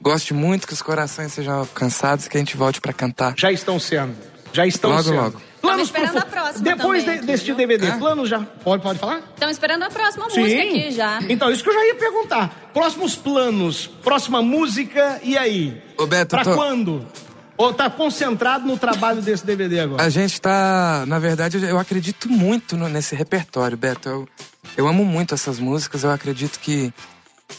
goste 0.00 0.34
muito, 0.34 0.66
que 0.66 0.72
os 0.72 0.82
corações 0.82 1.32
sejam 1.32 1.60
alcançados, 1.60 2.26
que 2.26 2.36
a 2.36 2.40
gente 2.40 2.56
volte 2.56 2.80
para 2.80 2.92
cantar. 2.92 3.34
Já 3.36 3.52
estão 3.52 3.78
sendo. 3.78 4.16
Já 4.52 4.66
estão 4.66 4.90
logo, 4.90 5.02
sendo. 5.04 5.14
Logo, 5.14 5.36
logo. 5.36 5.47
Planos 5.60 5.86
esperando 5.86 6.12
pro... 6.12 6.20
a 6.20 6.26
próxima 6.26 6.64
Depois 6.64 7.04
também, 7.04 7.20
de, 7.20 7.26
deste 7.26 7.52
DVD, 7.52 7.86
é? 7.86 7.98
planos 7.98 8.28
já. 8.28 8.40
Pode, 8.40 8.82
pode 8.82 8.98
falar? 8.98 9.22
Estamos 9.34 9.54
esperando 9.54 9.82
a 9.82 9.90
próxima 9.90 10.30
Sim. 10.30 10.40
música 10.40 10.62
aqui 10.62 10.90
já. 10.90 11.18
Então, 11.28 11.50
isso 11.50 11.62
que 11.62 11.70
eu 11.70 11.74
já 11.74 11.86
ia 11.86 11.94
perguntar. 11.94 12.70
Próximos 12.72 13.16
planos, 13.16 13.86
próxima 14.02 14.42
música, 14.42 15.20
e 15.22 15.36
aí? 15.36 15.82
Ô, 15.96 16.06
Beto, 16.06 16.30
pra 16.30 16.44
tô... 16.44 16.54
quando? 16.54 17.06
Ou 17.58 17.74
tá 17.74 17.90
concentrado 17.90 18.64
no 18.64 18.78
trabalho 18.78 19.20
desse 19.20 19.44
DVD 19.44 19.80
agora? 19.80 20.04
A 20.04 20.08
gente 20.08 20.40
tá, 20.40 21.04
na 21.08 21.18
verdade, 21.18 21.60
eu 21.60 21.76
acredito 21.76 22.28
muito 22.28 22.76
no, 22.76 22.88
nesse 22.88 23.16
repertório, 23.16 23.76
Beto. 23.76 24.08
Eu, 24.08 24.28
eu 24.76 24.86
amo 24.86 25.04
muito 25.04 25.34
essas 25.34 25.58
músicas, 25.58 26.04
eu 26.04 26.12
acredito 26.12 26.60
que, 26.60 26.94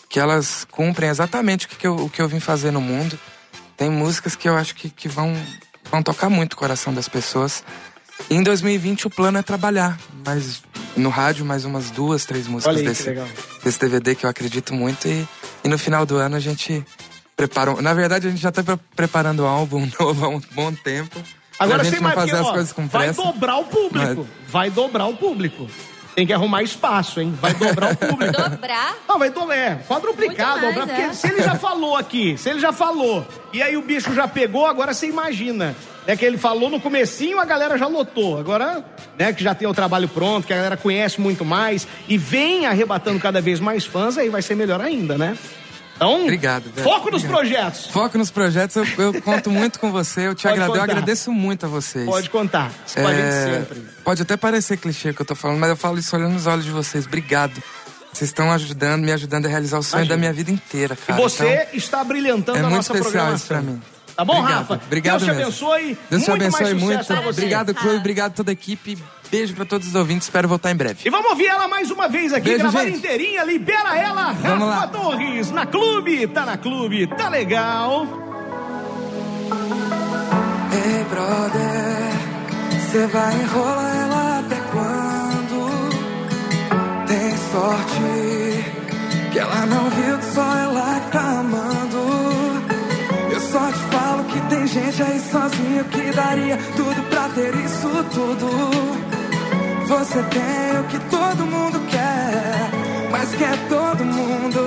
que 0.08 0.18
elas 0.18 0.66
cumprem 0.72 1.10
exatamente 1.10 1.66
o 1.66 1.70
que, 1.70 1.86
eu, 1.86 1.96
o 1.98 2.10
que 2.10 2.22
eu 2.22 2.30
vim 2.30 2.40
fazer 2.40 2.72
no 2.72 2.80
mundo. 2.80 3.20
Tem 3.76 3.90
músicas 3.90 4.38
que 4.38 4.48
eu 4.48 4.56
acho 4.56 4.74
que, 4.74 4.90
que 4.90 5.10
vão, 5.10 5.36
vão 5.92 6.02
tocar 6.02 6.30
muito 6.30 6.54
o 6.54 6.58
coração 6.58 6.94
das 6.94 7.10
pessoas. 7.10 7.62
Em 8.30 8.44
2020 8.44 9.08
o 9.08 9.10
plano 9.10 9.38
é 9.38 9.42
trabalhar, 9.42 9.98
mas 10.26 10.62
no 10.96 11.10
rádio 11.10 11.46
mais 11.46 11.66
umas 11.66 11.90
duas, 11.92 12.26
três 12.26 12.48
músicas 12.48 12.78
aí, 12.78 12.84
desse, 12.84 13.16
desse 13.64 13.80
DVD 13.80 14.16
que 14.16 14.26
eu 14.26 14.30
acredito 14.30 14.74
muito. 14.74 15.08
E, 15.08 15.28
e 15.64 15.68
no 15.68 15.78
final 15.78 16.06
do 16.06 16.18
ano 16.18 16.36
a 16.36 16.40
gente 16.40 16.84
preparam. 17.36 17.82
Na 17.82 17.94
verdade, 17.94 18.28
a 18.28 18.30
gente 18.30 18.42
já 18.42 18.52
tá 18.52 18.64
preparando 18.96 19.44
um 19.44 19.48
álbum 19.48 19.90
novo 20.00 20.26
há 20.26 20.30
um 20.30 20.42
bom 20.52 20.74
tempo. 20.74 21.22
Agora 21.58 21.82
a 21.82 21.86
gente 21.86 22.02
não 22.02 22.12
fazer 22.12 22.36
ó, 22.36 22.42
as 22.42 22.52
coisas 22.52 22.74
com 22.74 22.88
pressa. 22.88 23.22
Vai 23.22 23.34
dobrar 23.34 23.58
o 23.58 23.66
público. 23.66 24.28
Mas... 24.28 24.52
Vai 24.52 24.70
dobrar 24.70 25.08
o 25.08 25.16
público. 25.16 25.68
Tem 26.20 26.28
que 26.28 26.34
arrumar 26.34 26.62
espaço, 26.64 27.22
hein? 27.22 27.34
Vai 27.40 27.54
dobrar 27.54 27.94
o 27.94 27.96
público. 27.96 28.34
dobrar? 28.34 28.98
Não, 29.08 29.18
vai 29.18 29.30
dobrar. 29.30 29.58
É, 29.58 29.76
quadruplicar, 29.88 30.60
mais, 30.60 30.76
dobrar. 30.76 30.90
É. 30.90 31.02
Porque 31.04 31.16
se 31.16 31.28
ele 31.30 31.42
já 31.42 31.56
falou 31.56 31.96
aqui, 31.96 32.38
se 32.38 32.50
ele 32.50 32.60
já 32.60 32.74
falou, 32.74 33.26
e 33.54 33.62
aí 33.62 33.78
o 33.78 33.82
bicho 33.82 34.14
já 34.14 34.28
pegou, 34.28 34.66
agora 34.66 34.94
você 34.94 35.08
imagina. 35.08 35.74
É 36.06 36.18
que 36.18 36.26
ele 36.26 36.38
falou 36.38 36.70
no 36.70 36.78
comecinho, 36.78 37.40
a 37.40 37.46
galera 37.46 37.78
já 37.78 37.88
lotou. 37.88 38.38
Agora, 38.38 38.84
né, 39.18 39.32
que 39.32 39.42
já 39.42 39.56
tem 39.56 39.66
o 39.66 39.74
trabalho 39.74 40.10
pronto, 40.10 40.46
que 40.46 40.52
a 40.52 40.58
galera 40.58 40.76
conhece 40.76 41.22
muito 41.22 41.46
mais 41.46 41.88
e 42.06 42.18
vem 42.18 42.66
arrebatando 42.66 43.18
cada 43.18 43.40
vez 43.40 43.62
mais 43.62 43.86
fãs, 43.86 44.18
aí 44.18 44.28
vai 44.28 44.42
ser 44.42 44.56
melhor 44.56 44.82
ainda, 44.82 45.18
né? 45.18 45.38
Então, 46.00 46.24
Obrigado, 46.24 46.72
foco 46.82 47.12
nos 47.12 47.24
projetos. 47.24 47.88
Foco 47.88 48.18
nos 48.18 48.32
projetos, 48.32 48.74
eu, 48.78 48.86
eu 48.98 49.22
conto 49.22 49.52
muito 49.52 49.82
com 49.82 49.92
você, 49.92 50.28
eu 50.28 50.34
te 50.34 50.48
agradeço, 50.48 50.78
eu 50.78 50.82
agradeço 50.82 51.32
muito 51.34 51.66
a 51.66 51.70
vocês. 51.70 52.06
Pode 52.06 52.30
contar, 52.30 52.72
isso 52.88 52.98
é, 53.00 53.60
sempre. 53.60 53.86
Pode 54.02 54.22
até 54.22 54.38
parecer 54.38 54.78
clichê 54.78 55.14
que 55.14 55.22
eu 55.22 55.26
tô 55.26 55.36
falando, 55.36 55.60
mas 55.60 55.70
eu 55.70 55.76
falo 55.76 56.00
isso 56.00 56.16
olhando 56.16 56.32
nos 56.32 56.48
olhos 56.48 56.64
de 56.64 56.72
vocês. 56.72 57.06
Obrigado. 57.06 57.62
Vocês 58.14 58.30
estão 58.30 58.50
ajudando, 58.50 59.04
me 59.04 59.12
ajudando 59.12 59.46
a 59.46 59.50
realizar 59.50 59.78
o 59.78 59.84
sonho 59.84 60.02
Imagina. 60.02 60.16
da 60.16 60.20
minha 60.20 60.34
vida 60.34 60.50
inteira, 60.50 60.96
cara. 60.96 61.20
E 61.20 61.22
você 61.22 61.46
então, 61.46 61.78
está 61.78 62.04
brilhantando 62.04 62.58
é 62.58 62.62
a 62.62 62.70
nossa 62.70 62.94
programação. 62.94 63.20
É 63.22 63.28
muito 63.28 63.36
especial 63.36 63.36
isso 63.36 63.48
pra 63.48 63.62
mim. 63.62 63.99
Tá 64.20 64.26
bom, 64.26 64.34
Obrigado. 64.40 64.58
Rafa? 64.60 64.82
Obrigado 64.86 65.26
Deus 65.26 65.38
te 65.38 65.42
abençoe. 65.42 65.98
Deus 66.10 66.24
te 66.26 66.32
abençoe 66.32 66.74
muito. 66.74 67.14
Obrigado, 67.30 67.74
Clube. 67.74 67.96
Obrigado 67.96 68.34
toda 68.34 68.52
a 68.52 68.54
equipe. 68.54 68.98
Beijo 69.32 69.54
pra 69.56 69.64
todos 69.64 69.88
os 69.88 69.96
ouvintes. 69.96 70.28
Espero 70.28 70.46
voltar 70.46 70.72
em 70.72 70.76
breve. 70.76 71.00
E 71.06 71.10
vamos 71.10 71.30
ouvir 71.30 71.46
ela 71.46 71.70
mais 71.70 71.90
uma 71.90 72.10
vez 72.10 72.34
aqui, 72.34 72.50
Beijo, 72.50 72.64
gravada 72.64 72.84
gente. 72.86 72.98
inteirinha. 72.98 73.46
Libera 73.46 73.98
ela, 73.98 74.34
vamos 74.34 74.68
Rafa 74.68 74.82
lá. 74.82 74.88
Torres, 74.88 75.52
na 75.52 75.66
clube. 75.66 76.28
Tá 76.28 76.46
na 76.46 76.58
clube, 76.58 77.08
tá 77.16 77.30
legal. 77.30 78.06
Ei, 80.74 81.04
brother, 81.06 82.12
você 82.82 83.08
vai 83.08 83.34
enrolar 83.42 83.96
ela 83.96 84.40
até 84.40 84.56
quando? 84.74 85.70
Tem 87.08 87.38
sorte 87.54 88.00
sozinho 95.80 95.86
que 95.86 96.12
daria 96.12 96.58
tudo 96.76 97.10
pra 97.10 97.30
ter 97.30 97.56
isso 97.56 97.90
tudo. 98.14 98.50
Você 99.88 100.24
tem 100.24 100.80
o 100.80 100.84
que 100.86 101.00
todo 101.10 101.46
mundo 101.46 101.80
quer, 101.90 103.10
mas 103.12 103.30
quer 103.36 103.58
todo 103.68 104.06
mundo. 104.06 104.60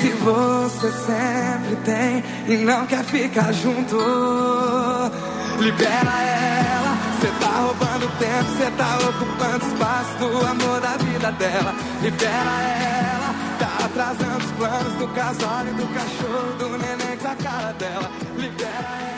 Se 0.00 0.08
você 0.10 0.92
sempre 0.92 1.76
tem 1.84 2.24
e 2.48 2.56
não 2.64 2.86
quer 2.86 3.04
ficar 3.04 3.52
junto, 3.52 3.96
libera 5.58 6.22
ela. 6.22 6.98
Cê 7.20 7.26
tá 7.40 7.48
roubando 7.48 8.18
tempo, 8.18 8.58
cê 8.58 8.70
tá 8.76 8.98
ocupando 9.08 9.66
espaço 9.66 10.18
do 10.18 10.46
amor 10.46 10.80
da 10.80 10.96
vida 10.96 11.32
dela. 11.32 11.74
Libera 12.00 12.30
ela, 12.30 13.34
tá 13.58 13.84
atrasando 13.86 14.44
os 14.44 14.52
planos 14.52 14.92
do 14.94 15.08
casal 15.08 15.66
e 15.66 15.70
do 15.74 15.86
cachorro, 15.94 16.52
do 16.58 16.78
neném 16.78 17.16
com 17.16 17.28
a 17.28 17.34
cara 17.34 17.72
dela. 17.72 18.10
Libera 18.36 18.98
ela. 19.02 19.17